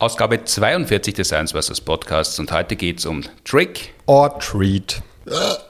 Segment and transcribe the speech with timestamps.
[0.00, 1.80] Ausgabe 42 des Science vs.
[1.80, 5.02] Podcasts und heute geht es um Trick or Treat.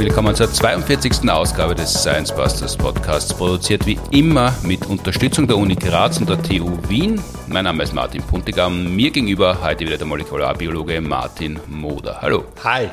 [0.00, 1.28] willkommen zur 42.
[1.28, 6.42] Ausgabe des Science Busters Podcasts, produziert wie immer mit Unterstützung der Uni Graz und der
[6.42, 7.20] TU Wien.
[7.48, 12.22] Mein Name ist Martin Puntigam, mir gegenüber heute wieder der Molekularbiologe Martin Moder.
[12.22, 12.46] Hallo.
[12.64, 12.88] Hi.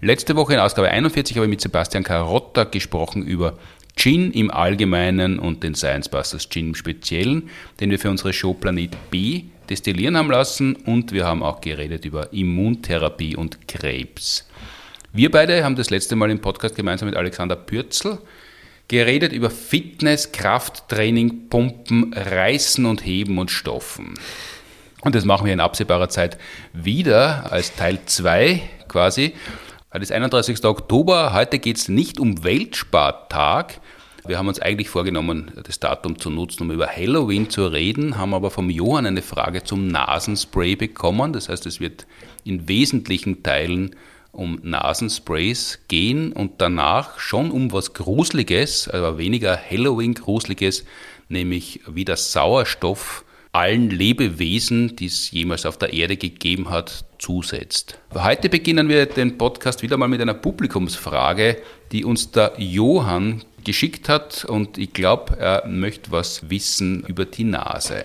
[0.00, 3.58] Letzte Woche in Ausgabe 41 habe ich mit Sebastian Carotta gesprochen über
[3.94, 8.54] Gin im Allgemeinen und den Science Busters Gin im Speziellen, den wir für unsere Show
[8.54, 14.48] Planet B destillieren haben lassen und wir haben auch geredet über Immuntherapie und Krebs.
[15.12, 18.18] Wir beide haben das letzte Mal im Podcast gemeinsam mit Alexander Pürzel
[18.88, 24.14] geredet über Fitness, Krafttraining, Pumpen, Reißen und Heben und Stoffen.
[25.00, 26.36] Und das machen wir in absehbarer Zeit
[26.74, 29.32] wieder als Teil 2 quasi.
[29.94, 30.62] Heute ist 31.
[30.66, 31.32] Oktober.
[31.32, 33.80] Heute geht es nicht um Weltspartag.
[34.26, 38.34] Wir haben uns eigentlich vorgenommen, das Datum zu nutzen, um über Halloween zu reden, haben
[38.34, 41.32] aber vom Johann eine Frage zum Nasenspray bekommen.
[41.32, 42.06] Das heißt, es wird
[42.44, 43.96] in wesentlichen Teilen
[44.32, 50.84] um Nasensprays gehen und danach schon um was Gruseliges, aber weniger Halloween-Gruseliges,
[51.28, 57.98] nämlich wie der Sauerstoff allen Lebewesen, die es jemals auf der Erde gegeben hat, zusetzt.
[58.14, 61.56] Heute beginnen wir den Podcast wieder mal mit einer Publikumsfrage,
[61.90, 67.44] die uns der Johann geschickt hat und ich glaube, er möchte was wissen über die
[67.44, 68.04] Nase.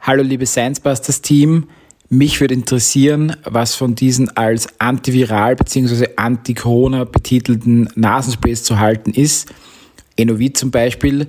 [0.00, 1.68] Hallo liebe Science Busters Team,
[2.10, 6.08] mich würde interessieren, was von diesen als antiviral bzw.
[6.16, 9.48] anti-Corona betitelten Nasensprays zu halten ist.
[10.16, 11.28] Enovit zum Beispiel,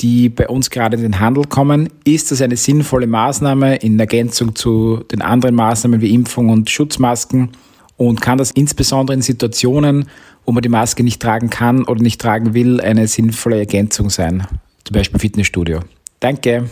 [0.00, 1.90] die bei uns gerade in den Handel kommen.
[2.04, 7.50] Ist das eine sinnvolle Maßnahme in Ergänzung zu den anderen Maßnahmen wie Impfung und Schutzmasken?
[7.98, 10.08] Und kann das insbesondere in Situationen,
[10.46, 14.46] wo man die Maske nicht tragen kann oder nicht tragen will, eine sinnvolle Ergänzung sein?
[14.84, 15.80] Zum Beispiel Fitnessstudio.
[16.18, 16.64] Danke.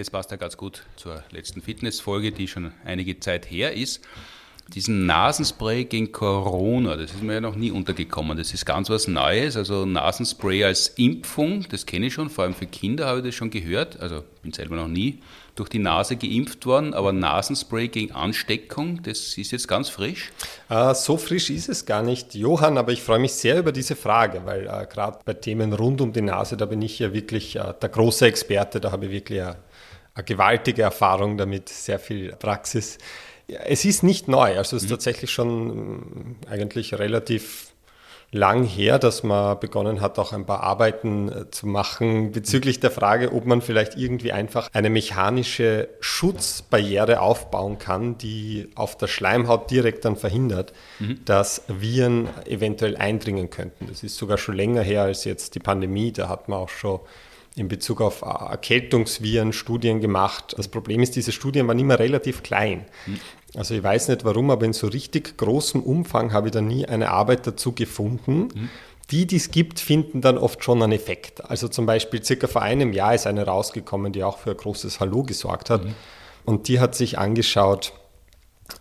[0.00, 4.00] Das passt ja ganz gut zur letzten Fitnessfolge, die schon einige Zeit her ist.
[4.72, 8.38] Diesen Nasenspray gegen Corona, das ist mir ja noch nie untergekommen.
[8.38, 9.58] Das ist ganz was Neues.
[9.58, 13.34] Also Nasenspray als Impfung, das kenne ich schon, vor allem für Kinder habe ich das
[13.34, 14.00] schon gehört.
[14.00, 15.18] Also bin selber noch nie
[15.54, 20.32] durch die Nase geimpft worden, aber Nasenspray gegen Ansteckung, das ist jetzt ganz frisch.
[20.70, 23.96] Uh, so frisch ist es gar nicht, Johann, aber ich freue mich sehr über diese
[23.96, 27.58] Frage, weil uh, gerade bei Themen rund um die Nase, da bin ich ja wirklich
[27.58, 29.42] uh, der große Experte, da habe ich wirklich
[30.14, 32.98] eine gewaltige Erfahrung damit, sehr viel Praxis.
[33.46, 34.94] Es ist nicht neu, also es ist mhm.
[34.94, 37.70] tatsächlich schon äh, eigentlich relativ
[38.32, 42.90] lang her, dass man begonnen hat, auch ein paar Arbeiten äh, zu machen bezüglich der
[42.90, 49.70] Frage, ob man vielleicht irgendwie einfach eine mechanische Schutzbarriere aufbauen kann, die auf der Schleimhaut
[49.70, 51.20] direkt dann verhindert, mhm.
[51.24, 53.88] dass Viren eventuell eindringen könnten.
[53.88, 56.12] Das ist sogar schon länger her als jetzt die Pandemie.
[56.12, 57.00] Da hat man auch schon
[57.56, 60.54] in Bezug auf Erkältungsviren Studien gemacht.
[60.56, 62.86] Das Problem ist, diese Studien waren immer relativ klein.
[63.54, 66.86] Also ich weiß nicht warum, aber in so richtig großem Umfang habe ich da nie
[66.86, 68.70] eine Arbeit dazu gefunden.
[69.10, 71.44] Die, die es gibt, finden dann oft schon einen Effekt.
[71.44, 75.00] Also zum Beispiel circa vor einem Jahr ist eine rausgekommen, die auch für ein großes
[75.00, 75.84] Hallo gesorgt hat.
[75.84, 75.94] Mhm.
[76.44, 77.92] Und die hat sich angeschaut,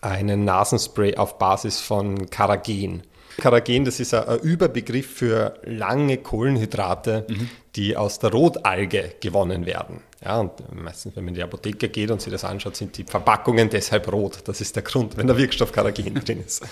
[0.02, 3.04] einen Nasenspray auf Basis von Karagen.
[3.40, 7.50] Karagen, das ist ein Überbegriff für lange Kohlenhydrate, mhm.
[7.76, 10.02] die aus der Rotalge gewonnen werden.
[10.24, 13.04] Ja, und meistens, wenn man in die Apotheke geht und sich das anschaut, sind die
[13.04, 14.40] Verpackungen deshalb rot.
[14.46, 16.64] Das ist der Grund, wenn der Wirkstoff Karagen drin ist.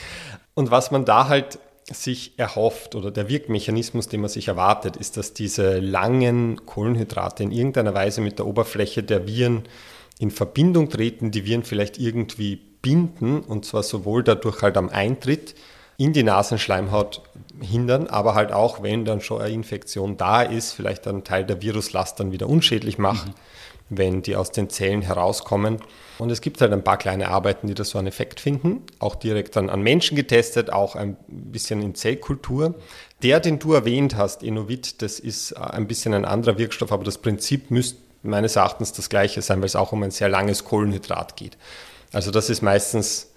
[0.53, 5.15] Und was man da halt sich erhofft oder der Wirkmechanismus, den man sich erwartet, ist,
[5.15, 9.63] dass diese langen Kohlenhydrate in irgendeiner Weise mit der Oberfläche der Viren
[10.19, 15.55] in Verbindung treten, die Viren vielleicht irgendwie binden und zwar sowohl dadurch halt am Eintritt
[15.97, 17.21] in die Nasenschleimhaut
[17.59, 21.61] hindern, aber halt auch, wenn dann schon eine Infektion da ist, vielleicht einen Teil der
[21.61, 23.29] Viruslast dann wieder unschädlich machen,
[23.89, 23.97] mhm.
[23.97, 25.77] wenn die aus den Zellen herauskommen.
[26.19, 29.15] Und es gibt halt ein paar kleine Arbeiten, die da so einen Effekt finden, auch
[29.15, 32.75] direkt dann an Menschen getestet, auch ein bisschen in Zellkultur.
[33.23, 37.17] Der, den du erwähnt hast, Inovit, das ist ein bisschen ein anderer Wirkstoff, aber das
[37.17, 41.35] Prinzip müsste meines Erachtens das gleiche sein, weil es auch um ein sehr langes Kohlenhydrat
[41.35, 41.57] geht.
[42.13, 43.31] Also das ist meistens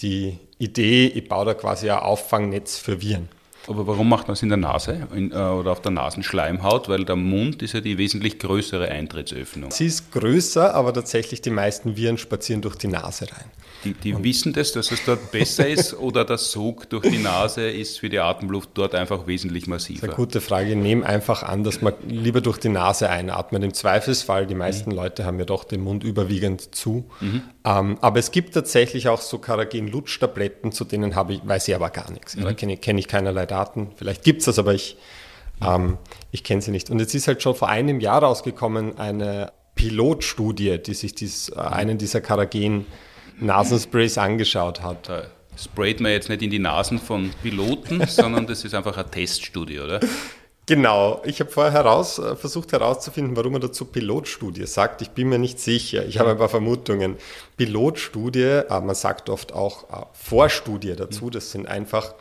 [0.00, 3.28] die Idee, ich baue da quasi ein Auffangnetz für Viren.
[3.68, 6.88] Aber warum macht man es in der Nase in, äh, oder auf der Nasenschleimhaut?
[6.88, 9.70] Weil der Mund ist ja die wesentlich größere Eintrittsöffnung.
[9.70, 13.50] Sie ist größer, aber tatsächlich die meisten Viren spazieren durch die Nase rein.
[13.84, 17.68] Die, die wissen das, dass es dort besser ist oder der Sog durch die Nase
[17.68, 20.04] ist für die Atemluft dort einfach wesentlich massiver?
[20.04, 20.70] Eine gute Frage.
[20.70, 23.64] Ich nehme einfach an, dass man lieber durch die Nase einatmet.
[23.64, 24.96] Im Zweifelsfall, die meisten mhm.
[24.96, 27.04] Leute haben ja doch den Mund überwiegend zu.
[27.20, 27.42] Mhm.
[27.64, 31.90] Ähm, aber es gibt tatsächlich auch so Karagen-Lutsch-Tabletten, zu denen habe ich, weiß ich aber
[31.90, 32.36] gar nichts.
[32.36, 32.44] Mhm.
[32.44, 33.90] Da kenne kenn ich keinerlei Daten.
[33.96, 34.96] Vielleicht gibt es das, aber ich,
[35.62, 35.98] ähm,
[36.30, 36.88] ich kenne sie nicht.
[36.88, 41.60] Und jetzt ist halt schon vor einem Jahr rausgekommen eine Pilotstudie, die sich dies, äh,
[41.60, 42.86] einen dieser Karagen
[43.38, 45.08] Nasensprays angeschaut hat.
[45.08, 45.24] Da
[45.56, 49.80] sprayt man jetzt nicht in die Nasen von Piloten, sondern das ist einfach eine Teststudie,
[49.80, 50.00] oder?
[50.66, 55.02] Genau, ich habe vorher heraus, äh, versucht herauszufinden, warum er dazu Pilotstudie sagt.
[55.02, 56.06] Ich bin mir nicht sicher.
[56.06, 57.16] Ich habe ein paar Vermutungen.
[57.56, 61.30] Pilotstudie, äh, man sagt oft auch äh, Vorstudie dazu.
[61.30, 62.14] Das sind einfach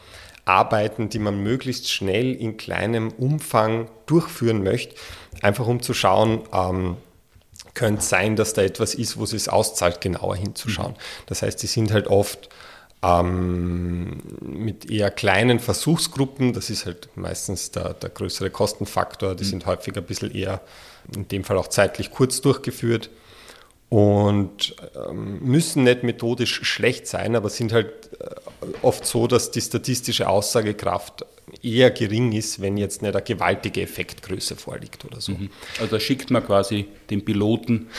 [0.45, 4.95] Arbeiten, die man möglichst schnell in kleinem Umfang durchführen möchte,
[5.41, 6.97] einfach um zu schauen, ähm,
[7.73, 10.91] könnte sein, dass da etwas ist, wo es sich auszahlt, genauer hinzuschauen.
[10.91, 11.25] Mhm.
[11.27, 12.49] Das heißt, die sind halt oft
[13.03, 19.49] ähm, mit eher kleinen Versuchsgruppen, das ist halt meistens der, der größere Kostenfaktor, die mhm.
[19.49, 20.61] sind häufig ein bisschen eher,
[21.15, 23.09] in dem Fall auch zeitlich kurz durchgeführt
[23.91, 27.91] und ähm, müssen nicht methodisch schlecht sein, aber sind halt
[28.21, 31.25] äh, oft so, dass die statistische Aussagekraft
[31.61, 35.33] eher gering ist, wenn jetzt nicht eine gewaltige Effektgröße vorliegt oder so.
[35.33, 35.49] Mhm.
[35.77, 37.89] Also da schickt man quasi den Piloten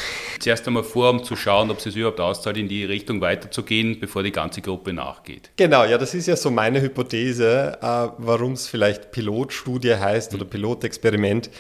[0.40, 4.00] zuerst einmal vor, um zu schauen, ob es sich überhaupt auszahlt, in die Richtung weiterzugehen,
[4.00, 5.50] bevor die ganze Gruppe nachgeht.
[5.56, 10.40] Genau, ja, das ist ja so meine Hypothese, äh, warum es vielleicht Pilotstudie heißt mhm.
[10.40, 11.50] oder Pilotexperiment.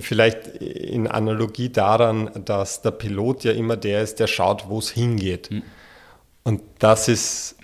[0.00, 4.90] Vielleicht in Analogie daran, dass der Pilot ja immer der ist, der schaut, wo es
[4.90, 5.50] hingeht.
[5.50, 5.62] Mhm.
[6.44, 7.56] Und das ist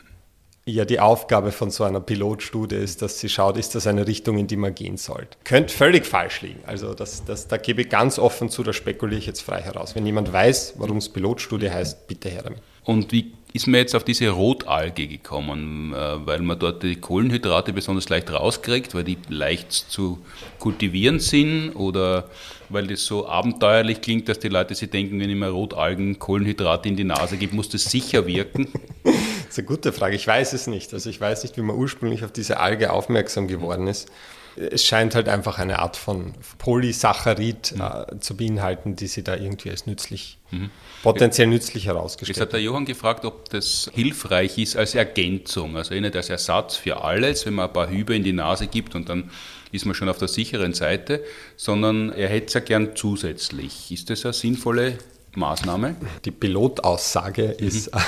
[0.66, 4.36] ja die Aufgabe von so einer Pilotstudie ist, dass sie schaut, ist das eine Richtung,
[4.36, 5.38] in die man gehen sollte.
[5.44, 6.60] Könnte völlig falsch liegen.
[6.66, 9.94] Also das, das, da gebe ich ganz offen zu, da spekuliere ich jetzt frei heraus.
[9.94, 12.60] Wenn jemand weiß, warum es Pilotstudie heißt, bitte her damit.
[12.86, 15.92] Und wie ist man jetzt auf diese Rotalge gekommen?
[15.92, 20.18] Äh, weil man dort die Kohlenhydrate besonders leicht rauskriegt, weil die leicht zu
[20.60, 22.30] kultivieren sind oder
[22.68, 26.88] weil das so abenteuerlich klingt, dass die Leute sich denken, wenn ich mir Rotalgen Kohlenhydrate
[26.88, 28.68] in die Nase gebe, muss das sicher wirken?
[29.46, 30.16] Das ist eine gute Frage.
[30.16, 30.92] Ich weiß es nicht.
[30.92, 34.10] Also ich weiß nicht, wie man ursprünglich auf diese Alge aufmerksam geworden ist.
[34.56, 37.80] Es scheint halt einfach eine Art von Polysaccharid mhm.
[37.80, 40.70] äh, zu beinhalten, die sie da irgendwie als nützlich, mhm.
[41.02, 45.94] potenziell nützlich herausgestellt Jetzt hat der Johann gefragt, ob das hilfreich ist als Ergänzung, also
[45.94, 49.08] nicht als Ersatz für alles, wenn man ein paar Hübe in die Nase gibt und
[49.08, 49.30] dann
[49.72, 51.22] ist man schon auf der sicheren Seite,
[51.56, 53.92] sondern er hätte es ja gern zusätzlich.
[53.92, 54.98] Ist das eine sinnvolle
[55.34, 55.96] Maßnahme?
[56.24, 58.00] Die Pilotaussage ist, mhm.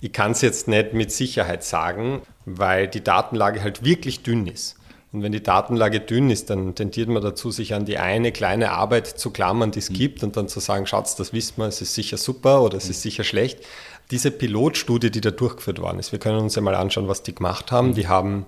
[0.00, 4.76] ich kann es jetzt nicht mit Sicherheit sagen, weil die Datenlage halt wirklich dünn ist.
[5.16, 8.72] Und wenn die Datenlage dünn ist, dann tendiert man dazu, sich an die eine kleine
[8.72, 9.94] Arbeit zu klammern, die es mhm.
[9.94, 12.84] gibt und dann zu sagen, Schatz, das wissen wir, es ist sicher super oder es
[12.84, 12.90] mhm.
[12.90, 13.60] ist sicher schlecht.
[14.10, 17.34] Diese Pilotstudie, die da durchgeführt worden ist, wir können uns ja mal anschauen, was die
[17.34, 17.88] gemacht haben.
[17.88, 17.94] Mhm.
[17.94, 18.44] Die haben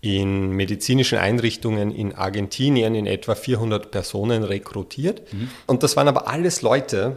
[0.00, 5.32] in medizinischen Einrichtungen in Argentinien in etwa 400 Personen rekrutiert.
[5.32, 5.50] Mhm.
[5.66, 7.16] Und das waren aber alles Leute,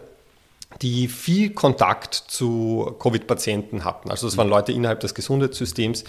[0.81, 4.09] die viel Kontakt zu Covid-Patienten hatten.
[4.09, 6.05] Also das waren Leute innerhalb des Gesundheitssystems,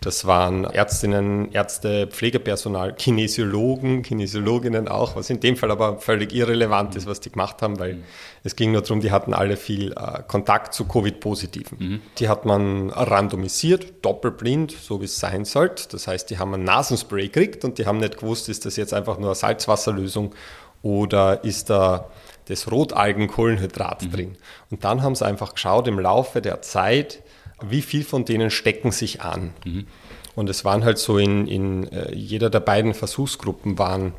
[0.00, 6.96] das waren Ärztinnen, Ärzte, Pflegepersonal, Kinesiologen, Kinesiologinnen auch, was in dem Fall aber völlig irrelevant
[6.96, 8.04] ist, was die gemacht haben, weil mhm.
[8.42, 11.78] es ging nur darum, die hatten alle viel äh, Kontakt zu Covid-Positiven.
[11.78, 12.02] Mhm.
[12.16, 15.88] Die hat man randomisiert, doppelblind, so wie es sein sollte.
[15.90, 18.94] Das heißt, die haben ein Nasenspray gekriegt und die haben nicht gewusst, ist das jetzt
[18.94, 20.34] einfach nur eine Salzwasserlösung
[20.80, 22.08] oder ist da
[22.46, 24.12] das Rotalgenkohlenhydrat mhm.
[24.12, 24.36] drin.
[24.70, 27.22] Und dann haben sie einfach geschaut im Laufe der Zeit,
[27.68, 29.54] wie viel von denen stecken sich an.
[29.64, 29.86] Mhm.
[30.34, 34.14] Und es waren halt so in, in äh, jeder der beiden Versuchsgruppen waren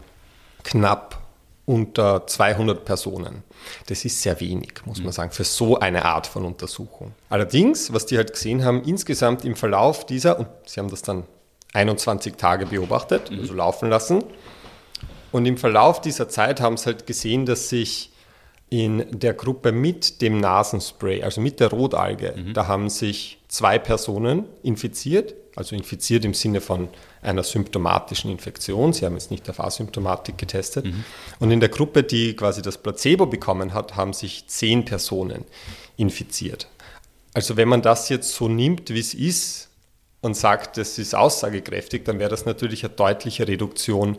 [0.64, 1.22] knapp
[1.66, 3.44] unter 200 Personen.
[3.88, 5.12] Das ist sehr wenig, muss man mhm.
[5.12, 7.14] sagen, für so eine Art von Untersuchung.
[7.30, 11.24] Allerdings, was die halt gesehen haben, insgesamt im Verlauf dieser, und sie haben das dann
[11.74, 13.40] 21 Tage beobachtet, mhm.
[13.40, 14.24] also laufen lassen,
[15.32, 18.12] und im Verlauf dieser Zeit haben sie halt gesehen, dass sich
[18.72, 22.54] in der Gruppe mit dem Nasenspray, also mit der Rotalge, mhm.
[22.54, 26.88] da haben sich zwei Personen infiziert, also infiziert im Sinne von
[27.22, 28.94] einer symptomatischen Infektion.
[28.94, 30.86] Sie haben jetzt nicht auf Asymptomatik getestet.
[30.86, 31.04] Mhm.
[31.40, 35.44] Und in der Gruppe, die quasi das Placebo bekommen hat, haben sich zehn Personen
[35.98, 36.70] infiziert.
[37.34, 39.70] Also wenn man das jetzt so nimmt, wie es ist
[40.22, 44.18] und sagt, das ist aussagekräftig, dann wäre das natürlich eine deutliche Reduktion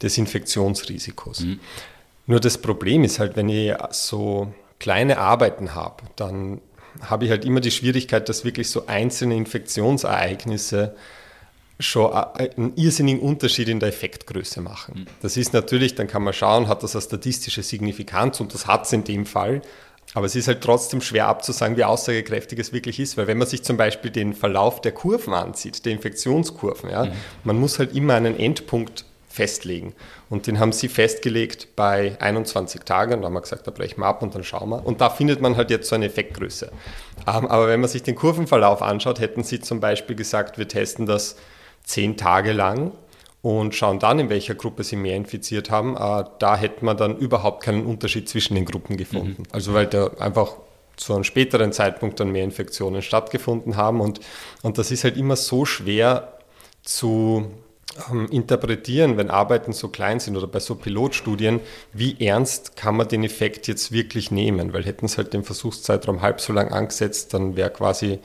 [0.00, 1.40] des Infektionsrisikos.
[1.40, 1.60] Mhm.
[2.30, 6.60] Nur das Problem ist halt, wenn ich so kleine Arbeiten habe, dann
[7.02, 10.94] habe ich halt immer die Schwierigkeit, dass wirklich so einzelne Infektionsereignisse
[11.80, 15.06] schon einen irrsinnigen Unterschied in der Effektgröße machen.
[15.22, 18.86] Das ist natürlich, dann kann man schauen, hat das eine statistische Signifikanz und das hat
[18.86, 19.60] es in dem Fall.
[20.14, 23.48] Aber es ist halt trotzdem schwer abzusagen, wie aussagekräftig es wirklich ist, weil wenn man
[23.48, 27.12] sich zum Beispiel den Verlauf der Kurven ansieht, der Infektionskurven, ja, mhm.
[27.42, 29.94] man muss halt immer einen Endpunkt festlegen.
[30.28, 33.14] Und den haben sie festgelegt bei 21 Tagen.
[33.14, 34.84] Und da haben wir gesagt, da brechen wir ab und dann schauen wir.
[34.84, 36.72] Und da findet man halt jetzt so eine Effektgröße.
[37.26, 41.06] Ähm, aber wenn man sich den Kurvenverlauf anschaut, hätten sie zum Beispiel gesagt, wir testen
[41.06, 41.36] das
[41.84, 42.92] zehn Tage lang
[43.40, 45.96] und schauen dann, in welcher Gruppe sie mehr infiziert haben.
[45.96, 49.42] Äh, da hätte man dann überhaupt keinen Unterschied zwischen den Gruppen gefunden.
[49.42, 49.52] Mhm.
[49.52, 50.54] Also weil da einfach
[50.96, 54.00] zu einem späteren Zeitpunkt dann mehr Infektionen stattgefunden haben.
[54.00, 54.20] Und,
[54.62, 56.34] und das ist halt immer so schwer
[56.82, 57.46] zu
[58.10, 61.60] ähm, interpretieren, wenn Arbeiten so klein sind oder bei so Pilotstudien,
[61.92, 64.72] wie ernst kann man den Effekt jetzt wirklich nehmen?
[64.72, 68.20] Weil hätten sie halt den Versuchszeitraum halb so lang angesetzt, dann wäre quasi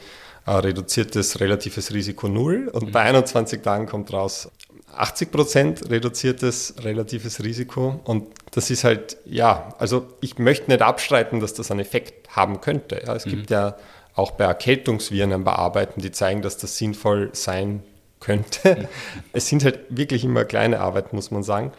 [0.45, 2.91] äh, reduziertes relatives Risiko null und mhm.
[2.91, 4.49] bei 21 Tagen kommt raus
[4.95, 11.39] 80 Prozent reduziertes relatives Risiko und das ist halt, ja, also ich möchte nicht abstreiten,
[11.39, 13.01] dass das einen Effekt haben könnte.
[13.05, 13.31] Ja, es mhm.
[13.31, 13.75] gibt ja
[14.13, 17.83] auch bei Erkältungsviren ein paar Arbeiten, die zeigen, dass das sinnvoll sein
[18.19, 18.89] könnte.
[19.33, 21.71] Es sind halt wirklich immer kleine Arbeiten, muss man sagen.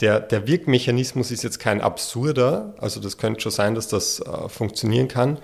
[0.00, 4.48] Der, der Wirkmechanismus ist jetzt kein absurder, also das könnte schon sein, dass das äh,
[4.48, 5.38] funktionieren kann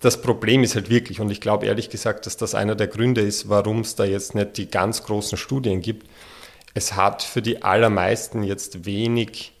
[0.00, 3.20] das Problem ist halt wirklich, und ich glaube ehrlich gesagt, dass das einer der Gründe
[3.20, 6.06] ist, warum es da jetzt nicht die ganz großen Studien gibt.
[6.74, 9.52] Es hat für die allermeisten jetzt wenig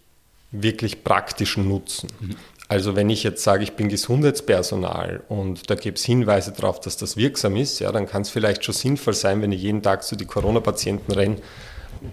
[0.52, 2.08] wirklich praktischen Nutzen.
[2.20, 2.36] Mhm.
[2.68, 6.96] Also wenn ich jetzt sage, ich bin Gesundheitspersonal und da gibt es Hinweise darauf, dass
[6.96, 10.02] das wirksam ist, ja, dann kann es vielleicht schon sinnvoll sein, wenn ich jeden Tag
[10.02, 11.36] zu den Corona-Patienten renne,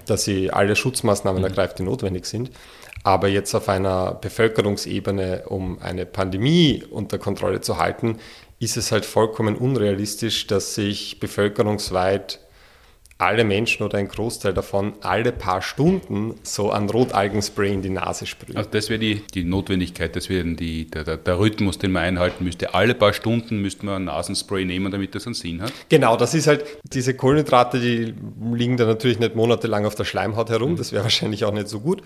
[0.06, 1.48] dass ich alle Schutzmaßnahmen mhm.
[1.48, 2.52] ergreife, die notwendig sind.
[3.04, 8.20] Aber jetzt auf einer Bevölkerungsebene, um eine Pandemie unter Kontrolle zu halten,
[8.60, 12.40] ist es halt vollkommen unrealistisch, dass sich bevölkerungsweit
[13.24, 18.26] alle Menschen oder ein Großteil davon alle paar Stunden so ein Rotalgenspray in die Nase
[18.26, 18.58] sprühen.
[18.58, 22.04] Also das wäre die, die Notwendigkeit, das wäre die, der, der, der, Rhythmus, den man
[22.04, 22.74] einhalten müsste.
[22.74, 25.72] Alle paar Stunden müsste man ein Nasenspray nehmen, damit das einen Sinn hat.
[25.90, 28.14] Genau, das ist halt, diese Kohlenhydrate, die
[28.54, 30.78] liegen da natürlich nicht monatelang auf der Schleimhaut herum, mhm.
[30.78, 32.04] das wäre wahrscheinlich auch nicht so gut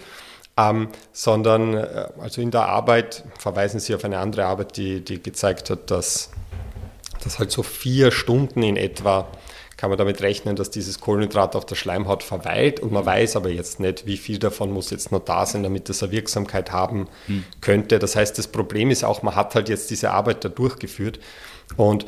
[0.58, 5.22] ähm, sondern äh, also in der Arbeit verweisen Sie auf eine andere Arbeit, die, die
[5.22, 6.32] gezeigt hat, dass,
[7.24, 9.28] dass halt so vier Stunden in etwa
[9.78, 13.50] kann man damit rechnen, dass dieses Kohlenhydrat auf der Schleimhaut verweilt und man weiß aber
[13.50, 17.08] jetzt nicht, wie viel davon muss jetzt noch da sein, damit das eine Wirksamkeit haben
[17.28, 17.44] hm.
[17.62, 18.00] könnte.
[18.00, 21.20] Das heißt, das Problem ist auch, man hat halt jetzt diese Arbeit da durchgeführt
[21.78, 22.06] und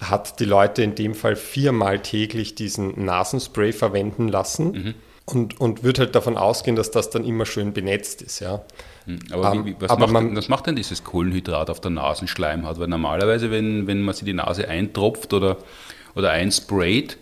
[0.00, 4.72] hat die Leute in dem Fall viermal täglich diesen Nasenspray verwenden lassen.
[4.72, 4.94] Mhm
[5.34, 8.40] und, und würde halt davon ausgehen, dass das dann immer schön benetzt ist.
[8.40, 8.62] Ja.
[9.04, 11.90] Hm, aber, wie, wie, was, aber macht, man, was, macht, denn dieses Kohlenhydrat auf der
[11.90, 12.78] Nasenschleimhaut?
[12.78, 15.56] Weil normalerweise, wenn, wenn man sich die Nase eintropft oder,
[16.14, 17.18] oder einsprayt,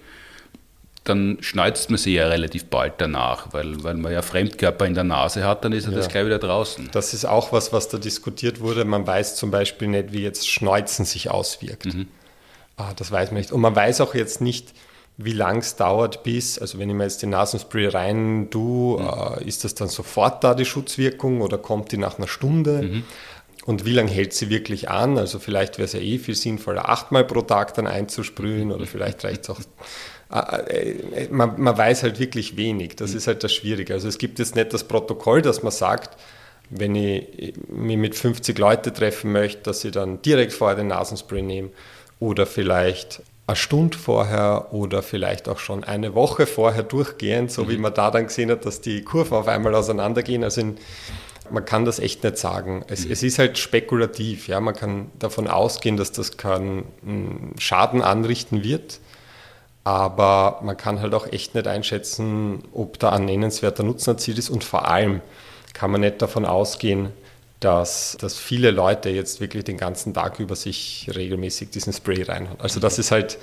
[1.04, 5.04] dann schneuzt man sie ja relativ bald danach, weil, weil man ja Fremdkörper in der
[5.04, 5.92] Nase hat, dann ist ja.
[5.92, 6.90] das gleich wieder draußen.
[6.92, 8.84] Das ist auch was, was da diskutiert wurde.
[8.84, 11.86] Man weiß zum Beispiel nicht, wie jetzt Schneuzen sich auswirkt.
[11.86, 12.08] Mhm.
[12.76, 13.52] Ah, das weiß man nicht.
[13.52, 14.74] Und man weiß auch jetzt nicht,
[15.16, 19.08] wie lang es dauert bis, also wenn ich mir jetzt den Nasenspray rein tue, mhm.
[19.08, 22.82] äh, ist das dann sofort da die Schutzwirkung oder kommt die nach einer Stunde?
[22.82, 23.04] Mhm.
[23.68, 25.18] Und wie lange hält sie wirklich an?
[25.18, 29.22] Also vielleicht wäre es ja eh viel sinnvoller, achtmal pro Tag dann einzusprühen oder vielleicht
[29.24, 29.60] reicht es auch.
[30.30, 32.96] Äh, äh, man, man, weiß halt wirklich wenig.
[32.96, 33.16] Das mhm.
[33.16, 33.94] ist halt das Schwierige.
[33.94, 36.18] Also es gibt jetzt nicht das Protokoll, dass man sagt,
[36.68, 41.40] wenn ich mich mit 50 Leuten treffen möchte, dass ich dann direkt vorher den Nasenspray
[41.40, 41.70] nehme
[42.20, 47.68] oder vielleicht eine Stunde vorher oder vielleicht auch schon eine Woche vorher durchgehend, so mhm.
[47.70, 50.44] wie man da dann gesehen hat, dass die Kurven auf einmal auseinandergehen.
[50.44, 50.76] Also in,
[51.50, 52.84] man kann das echt nicht sagen.
[52.88, 53.12] Es, mhm.
[53.12, 54.48] es, ist halt spekulativ.
[54.48, 54.60] Ja?
[54.60, 59.00] Man kann davon ausgehen, dass das keinen Schaden anrichten wird.
[59.84, 64.50] Aber man kann halt auch echt nicht einschätzen, ob da ein nennenswerter Nutzen erzielt ist.
[64.50, 65.20] Und vor allem
[65.72, 67.10] kann man nicht davon ausgehen,
[67.60, 72.60] dass, dass viele Leute jetzt wirklich den ganzen Tag über sich regelmäßig diesen Spray reinhauen.
[72.60, 73.38] Also das ist halt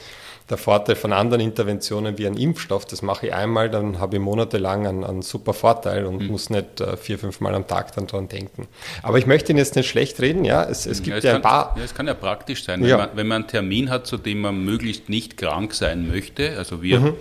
[0.49, 2.85] der Vorteil von anderen Interventionen wie ein Impfstoff.
[2.85, 6.27] Das mache ich einmal, dann habe ich monatelang einen, einen super Vorteil und mhm.
[6.27, 8.67] muss nicht äh, vier, fünf Mal am Tag dann dran denken.
[9.01, 10.45] Aber ich möchte Ihnen jetzt nicht schlecht reden.
[10.45, 11.75] Ja, es, es gibt ja, es ja ein kann, paar.
[11.77, 12.97] Ja, es kann ja praktisch sein, wenn, ja.
[12.97, 16.57] man, wenn man einen Termin hat, zu dem man möglichst nicht krank sein möchte.
[16.57, 17.13] Also wir mhm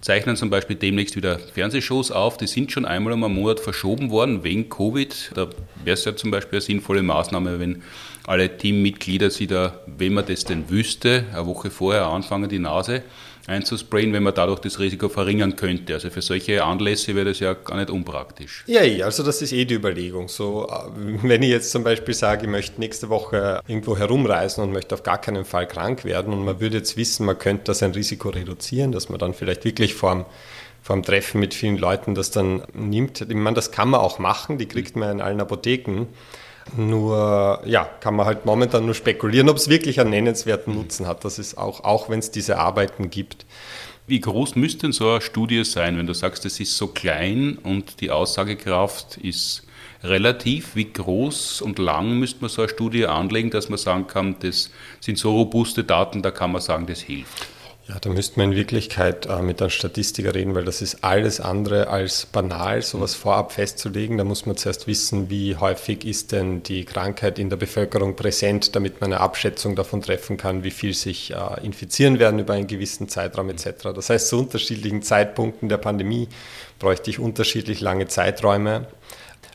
[0.00, 2.36] zeichnen zum Beispiel demnächst wieder Fernsehshows auf.
[2.38, 5.32] Die sind schon einmal um einen Monat verschoben worden wegen Covid.
[5.34, 5.48] Da
[5.84, 7.82] wäre es ja zum Beispiel eine sinnvolle Maßnahme, wenn
[8.26, 13.02] alle Teammitglieder sich da, wenn man das denn wüsste, eine Woche vorher anfangen, die Nase
[13.46, 15.94] einzusprayen, wenn man dadurch das Risiko verringern könnte.
[15.94, 18.64] Also für solche Anlässe wäre das ja gar nicht unpraktisch.
[18.66, 20.28] Ja, also das ist eh die Überlegung.
[20.28, 24.72] So, äh, wenn ich jetzt zum Beispiel sage, ich möchte nächste Woche irgendwo herumreisen und
[24.72, 27.82] möchte auf gar keinen Fall krank werden und man würde jetzt wissen, man könnte das
[27.82, 30.26] ein Risiko reduzieren, dass man dann vielleicht wirklich vorm
[30.82, 33.20] vor dem Treffen mit vielen Leuten das dann nimmt.
[33.20, 36.06] Ich meine, das kann man auch machen, die kriegt man in allen Apotheken.
[36.76, 41.24] Nur, ja, kann man halt momentan nur spekulieren, ob es wirklich einen nennenswerten Nutzen hat.
[41.24, 43.46] Das ist auch, auch wenn es diese Arbeiten gibt.
[44.06, 47.58] Wie groß müsste denn so eine Studie sein, wenn du sagst, es ist so klein
[47.62, 49.66] und die Aussagekraft ist
[50.02, 50.74] relativ?
[50.74, 54.70] Wie groß und lang müsste man so eine Studie anlegen, dass man sagen kann, das
[55.00, 57.46] sind so robuste Daten, da kann man sagen, das hilft?
[57.90, 61.40] Ja, da müsste man in Wirklichkeit äh, mit einem Statistiker reden, weil das ist alles
[61.40, 64.16] andere als banal, sowas vorab festzulegen.
[64.16, 68.76] Da muss man zuerst wissen, wie häufig ist denn die Krankheit in der Bevölkerung präsent,
[68.76, 72.68] damit man eine Abschätzung davon treffen kann, wie viel sich äh, infizieren werden über einen
[72.68, 73.88] gewissen Zeitraum etc.
[73.92, 76.28] Das heißt, zu unterschiedlichen Zeitpunkten der Pandemie
[76.78, 78.86] bräuchte ich unterschiedlich lange Zeiträume.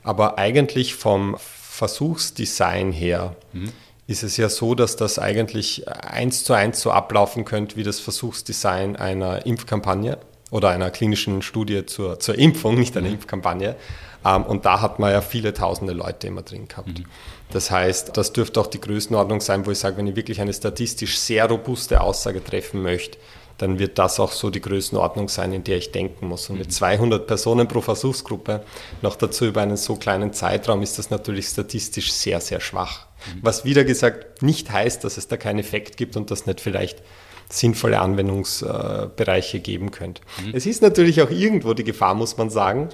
[0.04, 3.72] Aber eigentlich vom Versuchsdesign her mhm
[4.08, 8.00] ist es ja so, dass das eigentlich eins zu eins so ablaufen könnte wie das
[8.00, 10.18] Versuchsdesign einer Impfkampagne
[10.52, 13.16] oder einer klinischen Studie zur, zur Impfung, nicht einer mhm.
[13.16, 13.76] Impfkampagne.
[14.24, 17.00] Ähm, und da hat man ja viele tausende Leute immer drin gehabt.
[17.00, 17.06] Mhm.
[17.50, 20.54] Das heißt, das dürfte auch die Größenordnung sein, wo ich sage, wenn ich wirklich eine
[20.54, 23.18] statistisch sehr robuste Aussage treffen möchte,
[23.58, 26.50] dann wird das auch so die Größenordnung sein, in der ich denken muss.
[26.50, 27.28] Und mit 200 mhm.
[27.28, 28.62] Personen pro Versuchsgruppe,
[29.02, 33.05] noch dazu über einen so kleinen Zeitraum, ist das natürlich statistisch sehr, sehr schwach.
[33.34, 33.40] Mhm.
[33.42, 37.02] Was wieder gesagt nicht heißt, dass es da keinen Effekt gibt und das nicht vielleicht
[37.50, 40.22] sinnvolle Anwendungsbereiche geben könnte.
[40.44, 40.52] Mhm.
[40.54, 42.90] Es ist natürlich auch irgendwo die Gefahr, muss man sagen,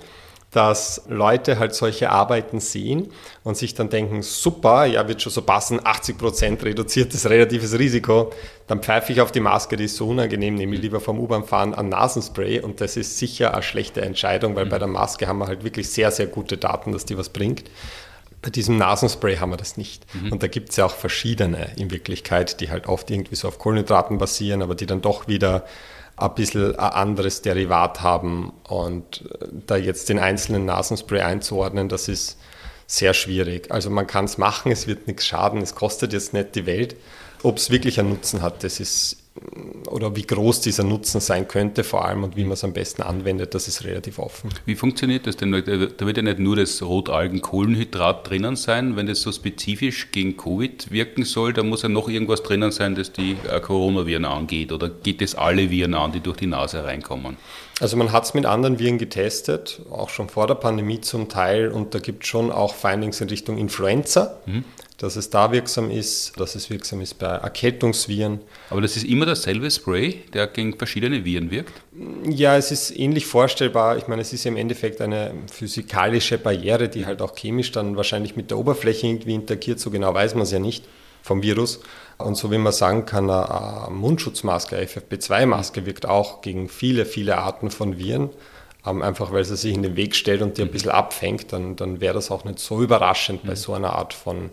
[0.51, 3.08] dass Leute halt solche Arbeiten sehen
[3.44, 8.32] und sich dann denken, super, ja, wird schon so passen, 80 Prozent reduziertes relatives Risiko,
[8.68, 11.46] dann pfeife ich auf die Maske, die ist so unangenehm, nehme ich lieber vom U-Bahn
[11.46, 14.70] fahren an Nasenspray und das ist sicher eine schlechte Entscheidung, weil mhm.
[14.70, 17.63] bei der Maske haben wir halt wirklich sehr, sehr gute Daten, dass die was bringt.
[18.41, 20.05] Bei diesem Nasenspray haben wir das nicht.
[20.15, 20.31] Mhm.
[20.31, 23.60] Und da gibt es ja auch verschiedene in Wirklichkeit, die halt oft irgendwie so auf
[23.60, 25.65] Kohlenhydraten basieren, aber die dann doch wieder
[26.17, 28.51] ein bisschen ein anderes Derivat haben.
[28.67, 32.38] Und äh, da jetzt den einzelnen Nasenspray einzuordnen, das ist
[32.88, 33.71] sehr schwierig.
[33.71, 36.95] Also man kann es machen, es wird nichts schaden, es kostet jetzt nicht die Welt.
[37.43, 39.17] Ob es wirklich einen Nutzen hat, das ist
[39.90, 43.02] oder wie groß dieser Nutzen sein könnte, vor allem und wie man es am besten
[43.02, 44.50] anwendet, das ist relativ offen.
[44.66, 45.52] Wie funktioniert das denn?
[45.52, 50.91] Da wird ja nicht nur das Rotalgenkohlenhydrat drinnen sein, wenn das so spezifisch gegen Covid
[50.91, 54.89] wirken soll, da muss ja noch irgendwas drinnen sein, das die äh, Coronaviren angeht oder
[54.89, 57.38] geht es alle Viren an, die durch die Nase reinkommen?
[57.80, 61.70] Also man hat es mit anderen Viren getestet, auch schon vor der Pandemie zum Teil
[61.70, 64.38] und da gibt es schon auch Findings in Richtung Influenza.
[64.46, 64.65] Mhm
[65.02, 68.40] dass es da wirksam ist, dass es wirksam ist bei Erkältungsviren.
[68.70, 71.74] Aber das ist immer dasselbe Spray, der gegen verschiedene Viren wirkt?
[72.30, 73.98] Ja, es ist ähnlich vorstellbar.
[73.98, 77.98] Ich meine, es ist ja im Endeffekt eine physikalische Barriere, die halt auch chemisch dann
[77.98, 79.80] wahrscheinlich mit der Oberfläche irgendwie interagiert.
[79.80, 80.86] So genau weiß man es ja nicht
[81.24, 81.80] vom Virus.
[82.20, 87.40] Und so wie man sagen kann, eine Mundschutzmaske, eine FFP2-Maske wirkt auch gegen viele, viele
[87.40, 88.30] Arten von Viren.
[88.86, 90.74] Ähm, einfach weil sie sich in den Weg stellt und die ein mhm.
[90.74, 93.56] bisschen abfängt, dann, dann wäre das auch nicht so überraschend bei mhm.
[93.56, 94.52] so einer Art von,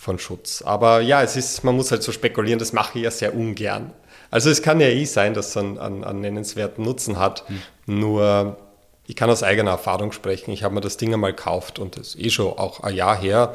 [0.00, 0.62] von Schutz.
[0.62, 3.92] Aber ja, es ist, man muss halt so spekulieren, das mache ich ja sehr ungern.
[4.30, 7.46] Also es kann ja eh sein, dass es einen, einen, einen nennenswerten Nutzen hat.
[7.46, 8.00] Hm.
[8.00, 8.56] Nur
[9.06, 10.52] ich kann aus eigener Erfahrung sprechen.
[10.52, 13.14] Ich habe mir das Ding einmal gekauft und das ist eh schon auch ein Jahr
[13.14, 13.54] her,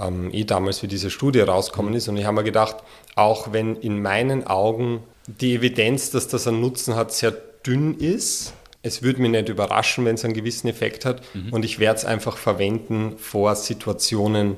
[0.00, 1.98] ähm, eh damals, wie diese Studie rausgekommen hm.
[1.98, 2.08] ist.
[2.08, 2.78] Und ich habe mir gedacht,
[3.14, 7.30] auch wenn in meinen Augen die Evidenz, dass das einen Nutzen hat, sehr
[7.64, 8.52] dünn ist,
[8.82, 11.22] es würde mich nicht überraschen, wenn es einen gewissen Effekt hat.
[11.34, 11.52] Mhm.
[11.52, 14.56] Und ich werde es einfach verwenden vor Situationen,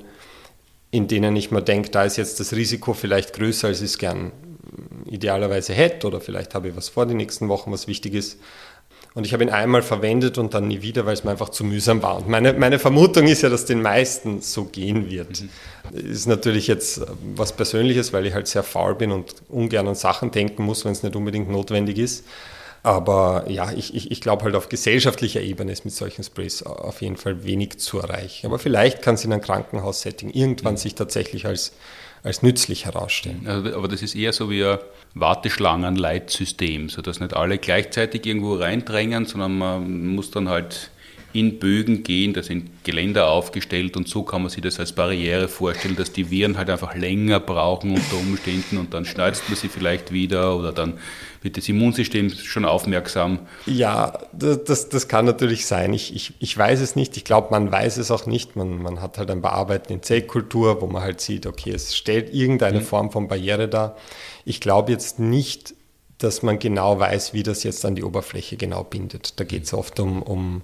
[0.91, 3.99] in denen ich mir denke, da ist jetzt das Risiko vielleicht größer, als ich es
[3.99, 4.33] gern
[5.07, 8.39] idealerweise hätte oder vielleicht habe ich was vor die nächsten Wochen, was wichtig ist.
[9.15, 11.65] Und ich habe ihn einmal verwendet und dann nie wieder, weil es mir einfach zu
[11.65, 12.17] mühsam war.
[12.17, 15.41] Und meine, meine Vermutung ist ja, dass den meisten so gehen wird.
[15.41, 16.11] Mhm.
[16.11, 17.01] Ist natürlich jetzt
[17.35, 20.93] was Persönliches, weil ich halt sehr faul bin und ungern an Sachen denken muss, wenn
[20.93, 22.27] es nicht unbedingt notwendig ist.
[22.87, 27.03] Aber ja, ich, ich, ich glaube halt auf gesellschaftlicher Ebene ist mit solchen Sprays auf
[27.03, 28.47] jeden Fall wenig zu erreichen.
[28.47, 30.79] Aber vielleicht kann es in einem Krankenhaussetting irgendwann mhm.
[30.79, 31.73] sich tatsächlich als,
[32.23, 33.45] als nützlich herausstellen.
[33.49, 34.79] Also, aber das ist eher so wie ein
[35.15, 40.93] Warteschlangenleitsystem, sodass nicht alle gleichzeitig irgendwo reindrängen, sondern man muss dann halt
[41.39, 45.49] in Bögen gehen, da sind Geländer aufgestellt und so kann man sich das als Barriere
[45.49, 49.69] vorstellen, dass die Viren halt einfach länger brauchen unter Umständen und dann schneidet man sie
[49.69, 50.95] vielleicht wieder oder dann
[51.43, 53.41] wird das Immunsystem schon aufmerksam.
[53.67, 55.93] Ja, das, das kann natürlich sein.
[55.95, 57.17] Ich, ich, ich weiß es nicht.
[57.17, 58.57] Ich glaube, man weiß es auch nicht.
[58.57, 61.97] Man, man hat halt ein paar Arbeiten in Zellkultur, wo man halt sieht, okay, es
[61.97, 62.85] stellt irgendeine mhm.
[62.85, 63.97] Form von Barriere dar.
[64.45, 65.75] Ich glaube jetzt nicht,
[66.19, 69.39] dass man genau weiß, wie das jetzt an die Oberfläche genau bindet.
[69.39, 70.63] Da geht es oft um, um,